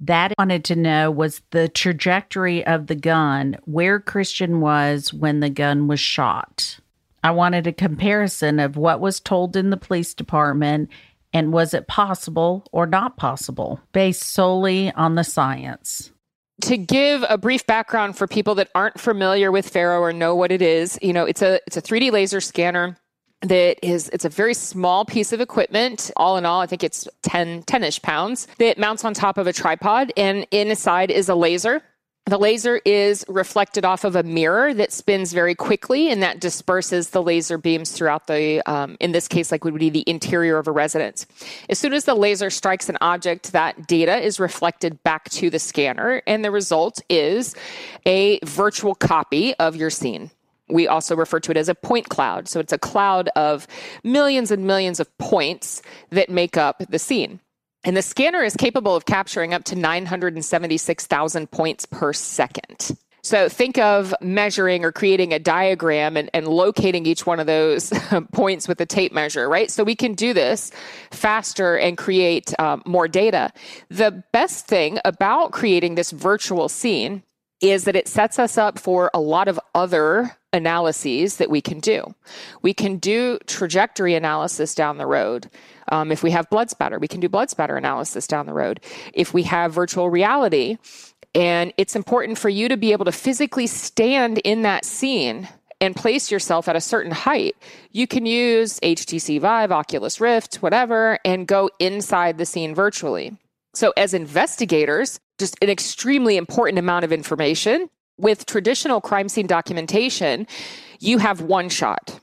That 0.00 0.32
I 0.32 0.34
wanted 0.42 0.64
to 0.64 0.76
know 0.76 1.12
was 1.12 1.42
the 1.50 1.68
trajectory 1.68 2.66
of 2.66 2.88
the 2.88 2.96
gun, 2.96 3.56
where 3.66 4.00
Christian 4.00 4.60
was 4.60 5.12
when 5.12 5.38
the 5.38 5.50
gun 5.50 5.86
was 5.86 6.00
shot. 6.00 6.80
I 7.22 7.32
wanted 7.32 7.66
a 7.66 7.72
comparison 7.72 8.58
of 8.58 8.76
what 8.76 8.98
was 8.98 9.20
told 9.20 9.54
in 9.54 9.70
the 9.70 9.76
police 9.76 10.14
department 10.14 10.88
and 11.32 11.52
was 11.52 11.74
it 11.74 11.86
possible 11.86 12.66
or 12.72 12.86
not 12.86 13.16
possible 13.16 13.80
based 13.92 14.22
solely 14.22 14.92
on 14.92 15.14
the 15.14 15.24
science? 15.24 16.10
to 16.62 16.76
give 16.76 17.24
a 17.28 17.38
brief 17.38 17.66
background 17.66 18.16
for 18.16 18.26
people 18.26 18.54
that 18.56 18.68
aren't 18.74 19.00
familiar 19.00 19.50
with 19.50 19.68
FARO 19.68 20.00
or 20.00 20.12
know 20.12 20.34
what 20.34 20.52
it 20.52 20.62
is, 20.62 20.98
you 21.02 21.12
know, 21.12 21.24
it's 21.24 21.42
a 21.42 21.60
it's 21.66 21.76
a 21.76 21.82
3D 21.82 22.12
laser 22.12 22.40
scanner 22.40 22.96
that 23.42 23.78
is 23.82 24.10
it's 24.10 24.24
a 24.24 24.28
very 24.28 24.54
small 24.54 25.04
piece 25.04 25.32
of 25.32 25.40
equipment 25.40 26.10
all 26.16 26.36
in 26.36 26.44
all 26.44 26.60
i 26.60 26.66
think 26.66 26.84
it's 26.84 27.08
10 27.22 27.62
10ish 27.62 28.02
pounds 28.02 28.46
that 28.58 28.76
mounts 28.76 29.02
on 29.02 29.14
top 29.14 29.38
of 29.38 29.46
a 29.46 29.52
tripod 29.52 30.12
and 30.16 30.46
inside 30.50 31.10
is 31.10 31.26
a 31.28 31.34
laser 31.34 31.82
the 32.30 32.38
laser 32.38 32.80
is 32.84 33.24
reflected 33.28 33.84
off 33.84 34.04
of 34.04 34.14
a 34.14 34.22
mirror 34.22 34.72
that 34.72 34.92
spins 34.92 35.32
very 35.32 35.54
quickly 35.54 36.10
and 36.10 36.22
that 36.22 36.40
disperses 36.40 37.10
the 37.10 37.20
laser 37.20 37.58
beams 37.58 37.90
throughout 37.90 38.28
the, 38.28 38.62
um, 38.70 38.96
in 39.00 39.10
this 39.10 39.26
case, 39.26 39.50
like 39.50 39.64
would 39.64 39.76
be 39.78 39.90
the 39.90 40.04
interior 40.06 40.56
of 40.56 40.68
a 40.68 40.70
residence. 40.70 41.26
As 41.68 41.78
soon 41.80 41.92
as 41.92 42.04
the 42.04 42.14
laser 42.14 42.48
strikes 42.48 42.88
an 42.88 42.96
object, 43.00 43.50
that 43.50 43.88
data 43.88 44.16
is 44.16 44.38
reflected 44.38 45.02
back 45.02 45.28
to 45.30 45.50
the 45.50 45.58
scanner, 45.58 46.22
and 46.24 46.44
the 46.44 46.52
result 46.52 47.02
is 47.08 47.56
a 48.06 48.38
virtual 48.44 48.94
copy 48.94 49.54
of 49.56 49.74
your 49.74 49.90
scene. 49.90 50.30
We 50.68 50.86
also 50.86 51.16
refer 51.16 51.40
to 51.40 51.50
it 51.50 51.56
as 51.56 51.68
a 51.68 51.74
point 51.74 52.10
cloud. 52.10 52.46
So 52.46 52.60
it's 52.60 52.72
a 52.72 52.78
cloud 52.78 53.28
of 53.34 53.66
millions 54.04 54.52
and 54.52 54.64
millions 54.66 55.00
of 55.00 55.18
points 55.18 55.82
that 56.10 56.30
make 56.30 56.56
up 56.56 56.84
the 56.88 57.00
scene. 57.00 57.40
And 57.84 57.96
the 57.96 58.02
scanner 58.02 58.42
is 58.42 58.56
capable 58.56 58.94
of 58.94 59.06
capturing 59.06 59.54
up 59.54 59.64
to 59.64 59.76
976,000 59.76 61.50
points 61.50 61.86
per 61.86 62.12
second. 62.12 62.96
So 63.22 63.48
think 63.48 63.78
of 63.78 64.14
measuring 64.20 64.84
or 64.84 64.92
creating 64.92 65.32
a 65.32 65.38
diagram 65.38 66.16
and, 66.16 66.30
and 66.32 66.48
locating 66.48 67.04
each 67.04 67.26
one 67.26 67.38
of 67.38 67.46
those 67.46 67.92
points 68.32 68.66
with 68.66 68.80
a 68.80 68.86
tape 68.86 69.12
measure, 69.12 69.48
right? 69.48 69.70
So 69.70 69.84
we 69.84 69.94
can 69.94 70.14
do 70.14 70.32
this 70.32 70.72
faster 71.10 71.76
and 71.76 71.98
create 71.98 72.58
um, 72.58 72.82
more 72.86 73.08
data. 73.08 73.52
The 73.88 74.24
best 74.32 74.66
thing 74.66 74.98
about 75.04 75.52
creating 75.52 75.96
this 75.96 76.10
virtual 76.12 76.68
scene 76.68 77.22
is 77.60 77.84
that 77.84 77.96
it 77.96 78.08
sets 78.08 78.38
us 78.38 78.56
up 78.56 78.78
for 78.78 79.10
a 79.12 79.20
lot 79.20 79.48
of 79.48 79.60
other 79.74 80.36
analyses 80.52 81.36
that 81.36 81.50
we 81.50 81.60
can 81.60 81.80
do. 81.80 82.14
We 82.62 82.74
can 82.74 82.96
do 82.96 83.38
trajectory 83.46 84.14
analysis 84.14 84.74
down 84.74 84.98
the 84.98 85.06
road. 85.06 85.50
Um, 85.92 86.12
if 86.12 86.22
we 86.22 86.30
have 86.30 86.50
blood 86.50 86.70
spatter, 86.70 86.98
we 86.98 87.08
can 87.08 87.20
do 87.20 87.28
blood 87.28 87.50
spatter 87.50 87.76
analysis 87.76 88.26
down 88.26 88.46
the 88.46 88.52
road. 88.52 88.80
If 89.12 89.32
we 89.34 89.44
have 89.44 89.72
virtual 89.72 90.10
reality, 90.10 90.78
and 91.34 91.72
it's 91.76 91.94
important 91.94 92.38
for 92.38 92.48
you 92.48 92.68
to 92.68 92.76
be 92.76 92.92
able 92.92 93.04
to 93.04 93.12
physically 93.12 93.66
stand 93.66 94.38
in 94.38 94.62
that 94.62 94.84
scene 94.84 95.48
and 95.80 95.96
place 95.96 96.30
yourself 96.30 96.68
at 96.68 96.76
a 96.76 96.80
certain 96.80 97.12
height, 97.12 97.56
you 97.92 98.06
can 98.06 98.26
use 98.26 98.78
HTC 98.80 99.40
Vive, 99.40 99.72
Oculus 99.72 100.20
Rift, 100.20 100.56
whatever, 100.56 101.18
and 101.24 101.46
go 101.46 101.70
inside 101.78 102.36
the 102.36 102.44
scene 102.46 102.74
virtually. 102.74 103.36
So, 103.72 103.92
as 103.96 104.12
investigators, 104.14 105.20
just 105.38 105.56
an 105.62 105.70
extremely 105.70 106.36
important 106.36 106.78
amount 106.78 107.04
of 107.04 107.12
information. 107.12 107.88
With 108.20 108.44
traditional 108.44 109.00
crime 109.00 109.30
scene 109.30 109.46
documentation, 109.46 110.46
you 110.98 111.16
have 111.18 111.40
one 111.40 111.70
shot. 111.70 112.20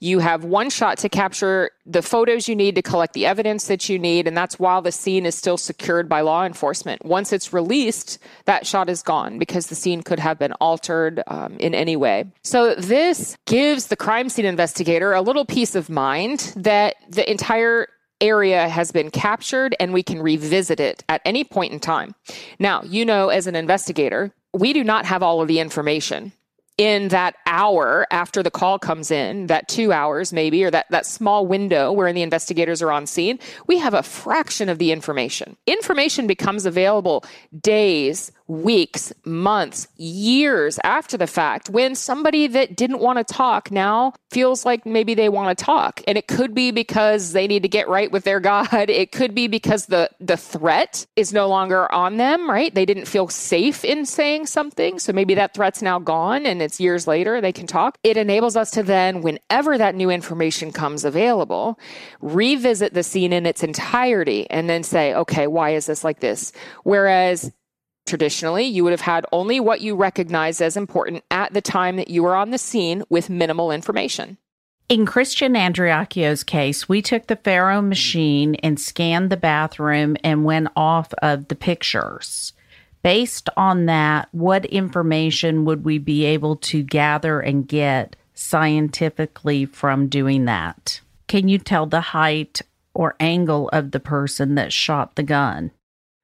You 0.00 0.18
have 0.18 0.44
one 0.44 0.70
shot 0.70 0.98
to 0.98 1.08
capture 1.08 1.70
the 1.86 2.02
photos 2.02 2.48
you 2.48 2.56
need 2.56 2.74
to 2.74 2.82
collect 2.82 3.12
the 3.12 3.26
evidence 3.26 3.66
that 3.66 3.88
you 3.88 3.98
need, 3.98 4.26
and 4.26 4.34
that's 4.34 4.58
while 4.58 4.82
the 4.82 4.90
scene 4.90 5.26
is 5.26 5.36
still 5.36 5.58
secured 5.58 6.08
by 6.08 6.22
law 6.22 6.44
enforcement. 6.44 7.04
Once 7.04 7.32
it's 7.32 7.52
released, 7.52 8.18
that 8.46 8.66
shot 8.66 8.88
is 8.88 9.02
gone 9.02 9.38
because 9.38 9.66
the 9.66 9.74
scene 9.74 10.02
could 10.02 10.18
have 10.18 10.38
been 10.38 10.52
altered 10.54 11.22
um, 11.28 11.56
in 11.58 11.74
any 11.74 11.96
way. 11.96 12.24
So, 12.42 12.74
this 12.74 13.36
gives 13.46 13.86
the 13.86 13.96
crime 13.96 14.30
scene 14.30 14.46
investigator 14.46 15.12
a 15.12 15.20
little 15.20 15.44
peace 15.44 15.76
of 15.76 15.88
mind 15.90 16.54
that 16.56 16.96
the 17.08 17.30
entire 17.30 17.86
area 18.20 18.68
has 18.68 18.90
been 18.90 19.10
captured 19.10 19.74
and 19.78 19.92
we 19.92 20.02
can 20.02 20.20
revisit 20.20 20.80
it 20.80 21.04
at 21.08 21.22
any 21.24 21.44
point 21.44 21.72
in 21.72 21.80
time. 21.80 22.14
Now, 22.58 22.82
you 22.82 23.04
know, 23.04 23.28
as 23.28 23.46
an 23.46 23.54
investigator, 23.56 24.32
we 24.52 24.72
do 24.72 24.84
not 24.84 25.04
have 25.06 25.22
all 25.22 25.40
of 25.40 25.48
the 25.48 25.60
information 25.60 26.32
in 26.80 27.08
that 27.08 27.36
hour 27.44 28.06
after 28.10 28.42
the 28.42 28.50
call 28.50 28.78
comes 28.78 29.10
in, 29.10 29.48
that 29.48 29.68
two 29.68 29.92
hours 29.92 30.32
maybe, 30.32 30.64
or 30.64 30.70
that, 30.70 30.86
that 30.88 31.04
small 31.04 31.46
window 31.46 31.92
where 31.92 32.10
the 32.10 32.22
investigators 32.22 32.80
are 32.80 32.90
on 32.90 33.06
scene, 33.06 33.38
we 33.66 33.76
have 33.76 33.92
a 33.92 34.02
fraction 34.02 34.70
of 34.70 34.78
the 34.78 34.90
information. 34.90 35.58
Information 35.66 36.26
becomes 36.26 36.64
available 36.64 37.22
days, 37.60 38.32
weeks, 38.50 39.12
months, 39.24 39.86
years 39.96 40.80
after 40.82 41.16
the 41.16 41.26
fact 41.28 41.70
when 41.70 41.94
somebody 41.94 42.48
that 42.48 42.74
didn't 42.74 42.98
want 42.98 43.16
to 43.16 43.24
talk 43.24 43.70
now 43.70 44.12
feels 44.30 44.64
like 44.64 44.84
maybe 44.84 45.14
they 45.14 45.28
want 45.28 45.56
to 45.56 45.64
talk. 45.64 46.02
And 46.08 46.18
it 46.18 46.26
could 46.26 46.52
be 46.52 46.72
because 46.72 47.32
they 47.32 47.46
need 47.46 47.62
to 47.62 47.68
get 47.68 47.88
right 47.88 48.10
with 48.10 48.24
their 48.24 48.40
God. 48.50 48.90
It 48.90 49.12
could 49.12 49.34
be 49.34 49.46
because 49.46 49.86
the, 49.86 50.10
the 50.18 50.36
threat 50.36 51.06
is 51.14 51.32
no 51.32 51.48
longer 51.48 51.90
on 51.92 52.16
them, 52.16 52.50
right? 52.50 52.74
They 52.74 52.84
didn't 52.84 53.06
feel 53.06 53.28
safe 53.28 53.84
in 53.84 54.04
saying 54.04 54.46
something. 54.46 54.98
So 54.98 55.12
maybe 55.12 55.34
that 55.34 55.54
threat's 55.54 55.80
now 55.80 56.00
gone 56.00 56.44
and 56.44 56.60
it's 56.60 56.80
years 56.80 57.06
later 57.06 57.40
they 57.40 57.52
can 57.52 57.68
talk. 57.68 57.98
It 58.02 58.16
enables 58.16 58.56
us 58.56 58.72
to 58.72 58.82
then, 58.82 59.22
whenever 59.22 59.78
that 59.78 59.94
new 59.94 60.10
information 60.10 60.72
comes 60.72 61.04
available, 61.04 61.78
revisit 62.20 62.94
the 62.94 63.04
scene 63.04 63.32
in 63.32 63.46
its 63.46 63.62
entirety 63.62 64.50
and 64.50 64.68
then 64.68 64.82
say, 64.82 65.14
okay, 65.14 65.46
why 65.46 65.70
is 65.70 65.86
this 65.86 66.02
like 66.02 66.18
this? 66.18 66.52
Whereas 66.82 67.52
Traditionally, 68.10 68.64
you 68.64 68.82
would 68.82 68.90
have 68.90 69.02
had 69.02 69.24
only 69.30 69.60
what 69.60 69.82
you 69.82 69.94
recognized 69.94 70.60
as 70.60 70.76
important 70.76 71.22
at 71.30 71.52
the 71.52 71.60
time 71.60 71.94
that 71.94 72.10
you 72.10 72.24
were 72.24 72.34
on 72.34 72.50
the 72.50 72.58
scene 72.58 73.04
with 73.08 73.30
minimal 73.30 73.70
information. 73.70 74.36
In 74.88 75.06
Christian 75.06 75.54
Andreacchio's 75.54 76.42
case, 76.42 76.88
we 76.88 77.02
took 77.02 77.28
the 77.28 77.36
Faro 77.36 77.80
machine 77.80 78.56
and 78.56 78.80
scanned 78.80 79.30
the 79.30 79.36
bathroom 79.36 80.16
and 80.24 80.44
went 80.44 80.70
off 80.74 81.14
of 81.22 81.46
the 81.46 81.54
pictures. 81.54 82.52
Based 83.04 83.48
on 83.56 83.86
that, 83.86 84.28
what 84.32 84.64
information 84.64 85.64
would 85.64 85.84
we 85.84 85.98
be 85.98 86.24
able 86.24 86.56
to 86.56 86.82
gather 86.82 87.38
and 87.38 87.68
get 87.68 88.16
scientifically 88.34 89.66
from 89.66 90.08
doing 90.08 90.46
that? 90.46 91.00
Can 91.28 91.46
you 91.46 91.58
tell 91.58 91.86
the 91.86 92.00
height 92.00 92.60
or 92.92 93.14
angle 93.20 93.68
of 93.68 93.92
the 93.92 94.00
person 94.00 94.56
that 94.56 94.72
shot 94.72 95.14
the 95.14 95.22
gun? 95.22 95.70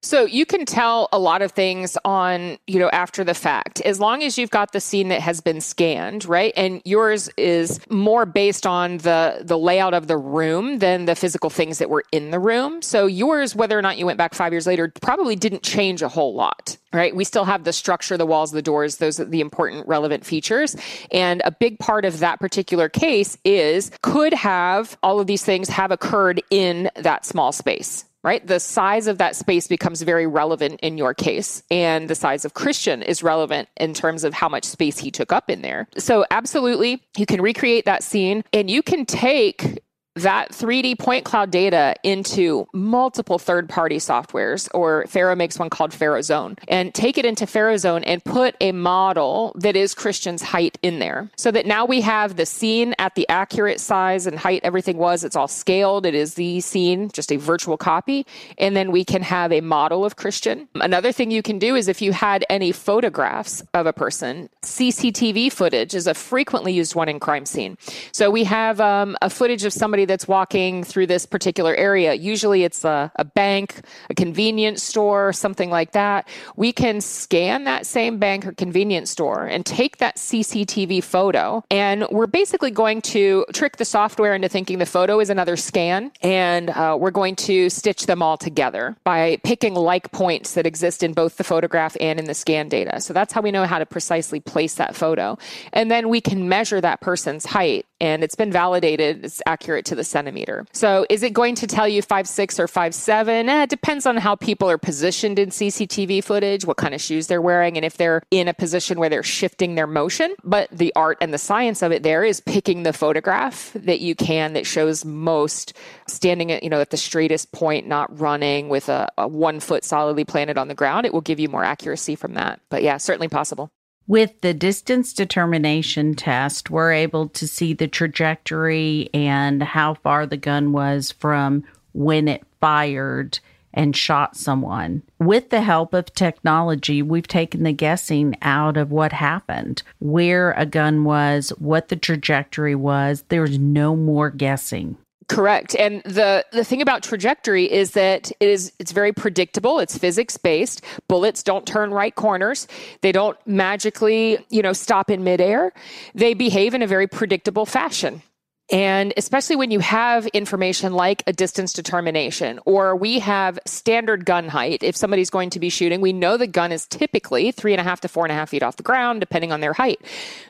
So 0.07 0.25
you 0.25 0.47
can 0.47 0.64
tell 0.64 1.09
a 1.12 1.19
lot 1.19 1.42
of 1.42 1.51
things 1.51 1.99
on, 2.05 2.59
you 2.69 2.79
know, 2.79 2.88
after 2.90 3.25
the 3.25 3.35
fact, 3.35 3.81
as 3.81 3.99
long 3.99 4.23
as 4.23 4.38
you've 4.38 4.51
got 4.51 4.71
the 4.71 4.79
scene 4.79 5.09
that 5.09 5.21
has 5.21 5.40
been 5.40 5.61
scanned, 5.61 6.25
right? 6.27 6.53
And 6.57 6.81
yours 6.85 7.29
is 7.37 7.81
more 7.90 8.25
based 8.25 8.69
on 8.69 8.99
the 8.99 9.42
the 9.42 9.59
layout 9.59 9.95
of 9.95 10.07
the 10.07 10.16
room 10.16 10.79
than 10.79 11.07
the 11.07 11.16
physical 11.16 11.51
things 11.51 11.79
that 11.79 11.90
were 11.90 12.05
in 12.12 12.31
the 12.31 12.38
room. 12.38 12.83
So 12.83 13.07
yours, 13.07 13.57
whether 13.57 13.77
or 13.77 13.83
not 13.83 13.99
you 13.99 14.07
went 14.07 14.16
back 14.16 14.33
five 14.33 14.53
years 14.53 14.64
later, 14.64 14.92
probably 15.03 15.35
didn't 15.35 15.64
change 15.64 16.03
a 16.03 16.09
whole 16.09 16.37
lot, 16.37 16.77
right? 16.92 17.14
We 17.14 17.25
still 17.25 17.45
have 17.45 17.64
the 17.64 17.73
structure, 17.73 18.16
the 18.16 18.27
walls, 18.27 18.53
the 18.53 18.62
doors, 18.62 18.99
those 18.99 19.19
are 19.19 19.25
the 19.25 19.40
important 19.40 19.88
relevant 19.88 20.25
features. 20.25 20.77
And 21.11 21.42
a 21.45 21.51
big 21.51 21.81
part 21.81 22.05
of 22.05 22.21
that 22.21 22.38
particular 22.38 22.88
case 22.88 23.37
is 23.45 23.90
could 24.03 24.35
have 24.35 24.97
all 25.03 25.19
of 25.19 25.27
these 25.27 25.45
things 25.45 25.69
have 25.69 25.90
occurred 25.90 26.40
in 26.51 26.90
that 26.95 27.27
small 27.27 27.51
space 27.51 28.05
right? 28.27 28.45
The 28.45 28.59
size 28.59 29.07
of 29.07 29.19
that 29.19 29.37
space 29.37 29.69
becomes 29.69 30.03
very 30.03 30.27
relevant 30.27 30.81
in 30.81 30.99
your 30.99 31.15
case. 31.15 31.62
And 31.71 32.11
the 32.11 32.17
size 32.17 32.45
of 32.45 32.55
Christian 32.55 33.01
is 33.01 33.23
relevant 33.23 33.69
in 33.77 33.95
terms 33.95 34.25
of 34.25 34.35
how 34.35 34.49
much 34.49 34.65
space 34.65 34.99
he 34.99 35.12
took 35.12 35.33
up 35.33 35.49
in 35.49 35.62
there. 35.62 35.87
So, 35.97 36.27
absolutely, 36.33 37.05
you 37.17 37.25
can 37.25 37.41
recreate 37.41 37.85
that 37.85 38.03
scene 38.03 38.43
and 38.53 38.69
you 38.69 38.83
can 38.83 39.07
take 39.07 39.79
that 40.17 40.51
3D 40.51 40.99
point 40.99 41.25
cloud 41.25 41.51
data 41.51 41.95
into 42.03 42.67
multiple 42.73 43.39
third 43.39 43.69
party 43.69 43.97
softwares, 43.97 44.69
or 44.75 45.07
Faro 45.07 45.37
makes 45.37 45.59
one 45.59 45.71
called 45.71 45.93
Zone, 46.23 46.57
and 46.69 46.95
take 46.95 47.19
it 47.19 47.25
into 47.25 47.47
Zone 47.79 48.03
and 48.05 48.25
put 48.25 48.57
a 48.61 48.73
model 48.73 49.53
that 49.59 49.77
is 49.77 49.95
Christian's 49.95 50.43
height 50.43 50.79
in 50.83 50.99
there. 50.99 51.31
So 51.37 51.51
that 51.51 51.67
now 51.67 51.85
we 51.85 52.01
have 52.01 52.37
the 52.37 52.47
scene 52.47 52.95
at 52.99 53.15
the 53.15 53.29
accurate 53.29 53.81
size 53.81 54.27
and 54.27 54.39
height 54.39 54.61
everything 54.65 54.97
was. 54.97 55.23
It's 55.23 55.37
all 55.37 55.49
scaled. 55.49 56.07
It 56.07 56.15
is 56.15 56.35
the 56.35 56.61
scene, 56.61 57.11
just 57.11 57.31
a 57.31 57.37
virtual 57.37 57.77
copy. 57.77 58.27
And 58.59 58.77
then 58.77 58.91
we 58.93 59.05
can 59.05 59.23
have 59.23 59.53
a 59.53 59.61
model 59.61 60.05
of 60.05 60.17
Christian. 60.17 60.69
Another 60.77 61.13
thing 61.13 61.31
you 61.31 61.43
can 61.43 61.59
do 61.59 61.77
is 61.77 61.89
if 61.89 62.01
you 62.01 62.13
had 62.13 62.45
any 62.49 62.73
photographs 62.73 63.63
of 63.75 63.87
a 63.87 63.93
person, 63.93 64.49
CCTV 64.63 65.53
footage 65.53 65.95
is 65.95 66.07
a 66.07 66.15
frequently 66.15 66.73
used 66.73 66.95
one 66.95 67.09
in 67.09 67.21
crime 67.21 67.47
scene. 67.47 67.77
So 68.13 68.31
we 68.31 68.45
have 68.45 68.81
um, 68.81 69.17
a 69.21 69.29
footage 69.29 69.65
of 69.65 69.73
somebody 69.73 70.06
that's 70.07 70.29
walking 70.29 70.85
through 70.85 71.07
this 71.07 71.27
particular 71.27 71.75
area, 71.75 72.14
usually 72.14 72.64
it's 72.64 72.85
a, 72.85 73.11
a 73.16 73.25
bank, 73.25 73.81
a 74.11 74.14
convenience 74.14 74.83
store, 74.83 75.33
something 75.33 75.71
like 75.71 75.92
that, 75.92 76.29
we 76.57 76.73
can 76.73 77.01
scan 77.01 77.64
that 77.64 77.87
same 77.87 78.19
bank 78.19 78.47
or 78.47 78.53
convenience 78.53 79.11
store 79.11 79.47
and 79.47 79.66
take 79.66 79.99
that 79.99 80.16
CCTV 80.16 81.03
photo. 81.03 81.64
And 81.71 82.07
we're 82.11 82.27
basically 82.27 82.71
going 82.71 83.03
to 83.03 83.45
trick 83.53 83.77
the 83.77 83.85
software 83.85 84.35
into 84.35 84.49
thinking 84.49 84.79
the 84.79 84.87
photo 84.87 85.21
is 85.21 85.31
another 85.31 85.57
scan. 85.57 86.12
And 86.23 86.71
uh, 86.71 86.97
we're 86.99 87.11
going 87.11 87.37
to 87.37 87.69
stitch 87.71 88.07
them 88.07 88.23
all 88.23 88.37
together 88.37 88.97
by 89.05 89.38
picking 89.45 89.75
like 89.75 90.12
points 90.12 90.55
that 90.55 90.66
exist 90.66 91.03
in 91.03 91.12
both 91.12 91.37
the 91.37 91.45
photograph 91.45 91.97
and 92.01 92.19
in 92.19 92.27
the 92.27 92.35
scan 92.35 92.69
data. 92.69 93.01
So 93.01 93.12
that's 93.12 93.33
how 93.33 93.40
we 93.40 93.51
know 93.51 93.64
how 93.64 93.79
to 93.79 93.87
precisely 93.87 94.40
place 94.40 94.75
that 94.75 94.95
photo. 94.95 95.38
And 95.73 95.90
then 95.90 96.09
we 96.09 96.21
can 96.21 96.49
measure 96.49 96.81
that 96.81 97.01
person's 97.01 97.45
height. 97.47 97.87
And 98.01 98.23
it's 98.23 98.35
been 98.35 98.53
validated, 98.53 99.25
it's 99.25 99.43
accurate 99.47 99.85
to 99.87 99.95
the 99.95 100.05
centimeter. 100.05 100.67
So 100.73 101.07
is 101.09 101.23
it 101.23 101.33
going 101.33 101.55
to 101.57 101.67
tell 101.67 101.89
you 101.89 102.03
five 102.03 102.29
six 102.29 102.61
or 102.61 102.69
five 102.69 102.95
seven? 102.95 103.49
Eh, 103.49 103.63
it 103.63 103.71
depends 103.71 104.07
on 104.07 104.17
how 104.17 104.35
people 104.35 104.69
are 104.69 104.79
positioned 104.79 105.39
in 105.39 105.51
CCTV 105.51 106.23
footage, 106.23 106.65
what 106.65 106.77
kind 106.77 106.95
of 106.95 107.01
shoes 107.01 107.27
they're 107.27 107.41
wearing, 107.41 107.77
and 107.77 107.85
if 107.85 107.97
they're 107.97 108.23
in 108.31 108.49
a 108.49 108.55
position 108.55 108.99
where 108.99 109.09
they're 109.09 109.23
shifting 109.23 109.75
their 109.75 109.87
motion. 109.87 110.35
But 110.45 110.69
the 110.71 110.93
art 110.95 111.19
and 111.21 111.33
the 111.33 111.39
science 111.39 111.83
of 111.83 111.93
it 111.93 112.03
there 112.03 112.25
is 112.25 112.41
picking 112.41 112.83
the 112.83 112.93
photograph 112.93 113.73
that 113.75 114.01
you 114.01 114.15
can 114.15 114.53
that 114.53 114.67
shows 114.67 115.05
most 115.05 115.73
standing 116.07 116.53
at, 116.53 116.63
you 116.63 116.71
know, 116.71 116.81
at 116.81 116.91
the 116.91 116.97
straightest 116.97 117.53
point, 117.53 117.87
not 117.87 118.21
running 118.21 118.69
with 118.69 118.89
a, 118.89 119.09
a 119.19 119.27
one 119.27 119.61
foot 119.61 119.85
solidly 119.85 120.25
planted 120.25 120.59
on 120.59 120.69
the 120.69 120.75
ground. 120.75 121.07
It 121.07 121.13
will 121.13 121.21
give 121.21 121.41
you 121.41 121.49
more 121.49 121.65
accuracy 121.65 122.15
from 122.15 122.35
that. 122.35 122.61
But 122.69 122.83
yeah, 122.83 122.97
certainly 122.99 123.29
possible. 123.29 123.71
With 124.09 124.40
the 124.40 124.55
distance 124.55 125.12
determination 125.12 126.14
test, 126.14 126.71
we're 126.71 126.92
able 126.92 127.29
to 127.31 127.49
see 127.49 127.75
the 127.75 127.88
trajectory 127.88 129.11
and 129.12 129.61
how 129.61 129.95
far 129.95 130.27
the 130.27 130.37
gun 130.37 130.71
was 130.71 131.11
from 131.11 131.64
when 131.92 132.29
it 132.29 132.45
fired 132.61 133.40
and 133.75 133.97
shot 133.97 134.37
someone. 134.37 135.03
With 135.19 135.51
the 135.51 135.61
help 135.61 135.93
of 135.93 136.14
technology, 136.14 137.03
we've 137.03 137.26
taken 137.26 137.64
the 137.64 137.72
guessing 137.72 138.37
out 138.43 138.76
of 138.76 138.93
what 138.93 139.12
happened, 139.12 139.83
where 139.99 140.53
a 140.53 140.66
gun 140.66 141.03
was, 141.03 141.51
what 141.59 141.89
the 141.89 141.97
trajectory 141.97 142.76
was. 142.76 143.24
There's 143.28 143.59
no 143.59 143.97
more 143.97 144.31
guessing. 144.31 144.97
Correct. 145.29 145.74
And 145.74 146.03
the 146.05 146.45
the 146.53 146.62
thing 146.62 146.81
about 146.81 147.03
trajectory 147.03 147.70
is 147.70 147.93
that 147.93 148.31
it 148.39 148.49
is 148.49 148.72
it's 148.79 148.93
very 148.93 149.12
predictable. 149.12 149.81
It's 149.81 149.99
physics 149.99 150.37
based. 150.37 150.83
Bullets 151.09 151.43
don't 151.43 151.66
turn 151.66 151.91
right 151.91 152.14
corners. 152.14 152.68
They 153.01 153.11
don't 153.11 153.37
magically, 153.45 154.39
you 154.51 154.62
know, 154.62 154.72
stop 154.72 155.11
in 155.11 155.24
midair. 155.24 155.72
They 156.14 156.35
behave 156.35 156.74
in 156.74 156.83
a 156.83 156.87
very 156.87 157.09
predictable 157.09 157.66
fashion. 157.66 158.22
And 158.71 159.14
especially 159.17 159.55
when 159.55 159.71
you 159.71 159.79
have 159.79 160.27
information 160.29 160.93
like 160.93 161.23
a 161.29 161.33
distance 161.33 161.73
determination, 161.73 162.59
or 162.64 162.97
we 162.97 163.21
have 163.21 163.61
standard 163.64 164.25
gun 164.25 164.49
height. 164.49 164.83
If 164.83 164.97
somebody's 164.97 165.31
going 165.31 165.51
to 165.51 165.61
be 165.61 165.69
shooting, 165.69 166.01
we 166.01 166.12
know 166.12 166.37
the 166.37 166.49
gun 166.49 166.73
is 166.73 166.87
typically 166.89 167.53
three 167.53 167.73
and 167.73 167.81
a 167.81 167.85
half 167.85 168.01
to 168.01 168.09
four 168.09 168.25
and 168.25 168.33
a 168.33 168.35
half 168.35 168.51
feet 168.51 168.64
off 168.64 168.77
the 168.77 168.83
ground, 168.83 169.21
depending 169.21 169.53
on 169.53 169.61
their 169.61 169.73
height. 169.73 170.01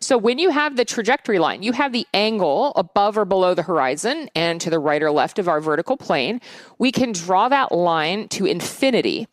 So 0.00 0.16
when 0.16 0.38
you 0.38 0.48
have 0.50 0.76
the 0.76 0.84
trajectory 0.86 1.38
line, 1.38 1.62
you 1.62 1.72
have 1.72 1.92
the 1.92 2.06
angle 2.14 2.72
above 2.74 3.18
or 3.18 3.26
below 3.26 3.52
the 3.52 3.62
horizon 3.62 4.30
and 4.34 4.60
to 4.62 4.70
the 4.70 4.78
right 4.78 5.02
or 5.02 5.10
left 5.10 5.38
of 5.38 5.46
our 5.46 5.60
vertical 5.60 5.98
plane, 5.98 6.40
we 6.78 6.92
can 6.92 7.12
draw 7.12 7.50
that 7.50 7.70
line 7.70 8.28
to 8.28 8.46
infinity. 8.46 9.28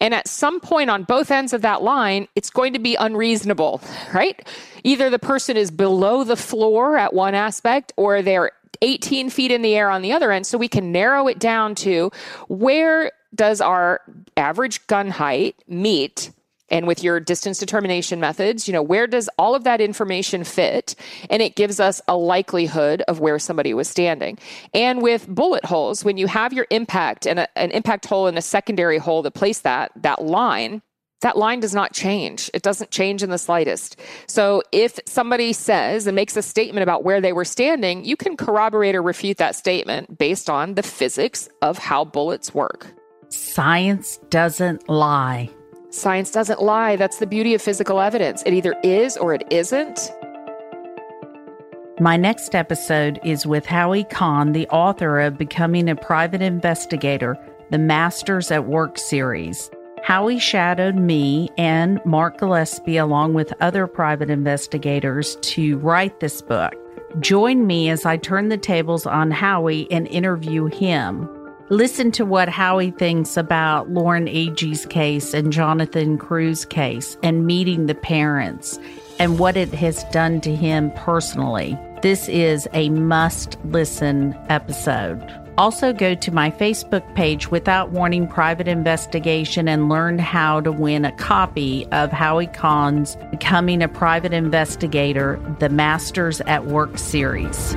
And 0.00 0.14
at 0.14 0.28
some 0.28 0.60
point 0.60 0.90
on 0.90 1.04
both 1.04 1.30
ends 1.30 1.52
of 1.52 1.62
that 1.62 1.82
line, 1.82 2.28
it's 2.34 2.50
going 2.50 2.72
to 2.72 2.78
be 2.78 2.94
unreasonable, 2.96 3.80
right? 4.12 4.46
Either 4.84 5.10
the 5.10 5.18
person 5.18 5.56
is 5.56 5.70
below 5.70 6.24
the 6.24 6.36
floor 6.36 6.96
at 6.96 7.14
one 7.14 7.34
aspect 7.34 7.92
or 7.96 8.22
they're 8.22 8.52
18 8.82 9.30
feet 9.30 9.50
in 9.50 9.62
the 9.62 9.74
air 9.74 9.90
on 9.90 10.02
the 10.02 10.12
other 10.12 10.32
end. 10.32 10.46
So 10.46 10.58
we 10.58 10.68
can 10.68 10.92
narrow 10.92 11.28
it 11.28 11.38
down 11.38 11.74
to 11.76 12.10
where 12.48 13.12
does 13.34 13.60
our 13.60 14.00
average 14.36 14.86
gun 14.86 15.10
height 15.10 15.56
meet 15.68 16.30
and 16.68 16.86
with 16.86 17.02
your 17.02 17.20
distance 17.20 17.58
determination 17.58 18.20
methods, 18.20 18.66
you 18.66 18.72
know, 18.72 18.82
where 18.82 19.06
does 19.06 19.28
all 19.38 19.54
of 19.54 19.64
that 19.64 19.80
information 19.80 20.44
fit? 20.44 20.94
And 21.30 21.42
it 21.42 21.54
gives 21.54 21.80
us 21.80 22.00
a 22.08 22.16
likelihood 22.16 23.02
of 23.08 23.20
where 23.20 23.38
somebody 23.38 23.74
was 23.74 23.88
standing. 23.88 24.38
And 24.74 25.02
with 25.02 25.28
bullet 25.28 25.64
holes, 25.64 26.04
when 26.04 26.16
you 26.16 26.26
have 26.26 26.52
your 26.52 26.66
impact 26.70 27.26
and 27.26 27.40
a, 27.40 27.58
an 27.58 27.70
impact 27.70 28.06
hole 28.06 28.26
and 28.26 28.38
a 28.38 28.42
secondary 28.42 28.98
hole 28.98 29.22
to 29.22 29.30
place 29.30 29.60
that, 29.60 29.92
that 29.96 30.22
line, 30.22 30.82
that 31.22 31.38
line 31.38 31.60
does 31.60 31.74
not 31.74 31.94
change. 31.94 32.50
It 32.52 32.62
doesn't 32.62 32.90
change 32.90 33.22
in 33.22 33.30
the 33.30 33.38
slightest. 33.38 33.98
So 34.26 34.62
if 34.70 34.98
somebody 35.06 35.52
says 35.52 36.06
and 36.06 36.14
makes 36.14 36.36
a 36.36 36.42
statement 36.42 36.82
about 36.82 37.04
where 37.04 37.20
they 37.20 37.32
were 37.32 37.44
standing, 37.44 38.04
you 38.04 38.16
can 38.16 38.36
corroborate 38.36 38.94
or 38.94 39.02
refute 39.02 39.38
that 39.38 39.56
statement 39.56 40.18
based 40.18 40.50
on 40.50 40.74
the 40.74 40.82
physics 40.82 41.48
of 41.62 41.78
how 41.78 42.04
bullets 42.04 42.54
work. 42.54 42.92
Science 43.30 44.18
doesn't 44.28 44.88
lie. 44.88 45.55
Science 45.96 46.30
doesn't 46.30 46.60
lie. 46.60 46.96
That's 46.96 47.18
the 47.18 47.26
beauty 47.26 47.54
of 47.54 47.62
physical 47.62 48.00
evidence. 48.00 48.42
It 48.44 48.52
either 48.52 48.74
is 48.84 49.16
or 49.16 49.32
it 49.32 49.44
isn't. 49.50 50.12
My 51.98 52.18
next 52.18 52.54
episode 52.54 53.18
is 53.24 53.46
with 53.46 53.64
Howie 53.64 54.04
Kahn, 54.04 54.52
the 54.52 54.68
author 54.68 55.18
of 55.18 55.38
Becoming 55.38 55.88
a 55.88 55.96
Private 55.96 56.42
Investigator, 56.42 57.38
the 57.70 57.78
Masters 57.78 58.50
at 58.50 58.66
Work 58.66 58.98
series. 58.98 59.70
Howie 60.02 60.38
shadowed 60.38 60.96
me 60.96 61.48
and 61.56 61.98
Mark 62.04 62.38
Gillespie, 62.38 62.98
along 62.98 63.32
with 63.32 63.54
other 63.62 63.86
private 63.86 64.28
investigators, 64.28 65.36
to 65.36 65.78
write 65.78 66.20
this 66.20 66.42
book. 66.42 66.74
Join 67.20 67.66
me 67.66 67.88
as 67.88 68.04
I 68.04 68.18
turn 68.18 68.50
the 68.50 68.58
tables 68.58 69.06
on 69.06 69.30
Howie 69.30 69.90
and 69.90 70.06
interview 70.08 70.66
him. 70.66 71.28
Listen 71.68 72.12
to 72.12 72.24
what 72.24 72.48
Howie 72.48 72.92
thinks 72.92 73.36
about 73.36 73.90
Lauren 73.90 74.28
Agee's 74.28 74.86
case 74.86 75.34
and 75.34 75.52
Jonathan 75.52 76.16
Crew's 76.16 76.64
case 76.64 77.16
and 77.24 77.44
meeting 77.44 77.86
the 77.86 77.94
parents 77.96 78.78
and 79.18 79.40
what 79.40 79.56
it 79.56 79.74
has 79.74 80.04
done 80.12 80.40
to 80.42 80.54
him 80.54 80.92
personally. 80.92 81.76
This 82.02 82.28
is 82.28 82.68
a 82.72 82.88
must 82.90 83.58
listen 83.64 84.36
episode. 84.48 85.20
Also, 85.58 85.92
go 85.92 86.14
to 86.14 86.30
my 86.30 86.52
Facebook 86.52 87.02
page, 87.16 87.50
Without 87.50 87.90
Warning 87.90 88.28
Private 88.28 88.68
Investigation, 88.68 89.66
and 89.66 89.88
learn 89.88 90.20
how 90.20 90.60
to 90.60 90.70
win 90.70 91.04
a 91.04 91.12
copy 91.16 91.84
of 91.86 92.12
Howie 92.12 92.46
Kahn's 92.46 93.16
Becoming 93.32 93.82
a 93.82 93.88
Private 93.88 94.32
Investigator, 94.32 95.40
the 95.58 95.70
Masters 95.70 96.40
at 96.42 96.66
Work 96.66 96.96
series. 96.96 97.74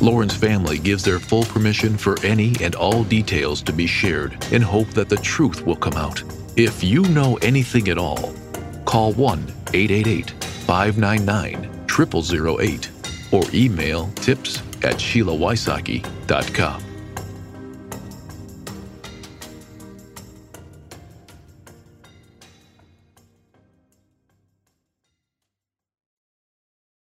Lauren's 0.00 0.34
family 0.34 0.78
gives 0.78 1.02
their 1.02 1.18
full 1.18 1.44
permission 1.44 1.96
for 1.96 2.16
any 2.24 2.54
and 2.60 2.74
all 2.76 3.02
details 3.04 3.62
to 3.62 3.72
be 3.72 3.86
shared 3.86 4.36
in 4.52 4.62
hope 4.62 4.88
that 4.90 5.08
the 5.08 5.16
truth 5.16 5.66
will 5.66 5.76
come 5.76 5.94
out. 5.94 6.22
If 6.56 6.84
you 6.84 7.02
know 7.02 7.36
anything 7.42 7.88
at 7.88 7.98
all, 7.98 8.34
call 8.84 9.12
1 9.12 9.38
888 9.74 10.30
599 10.30 11.86
0008 12.56 12.90
or 13.32 13.42
email 13.52 14.08
tips 14.16 14.58
at 14.82 14.96
SheilaWysocki.com. 14.96 16.87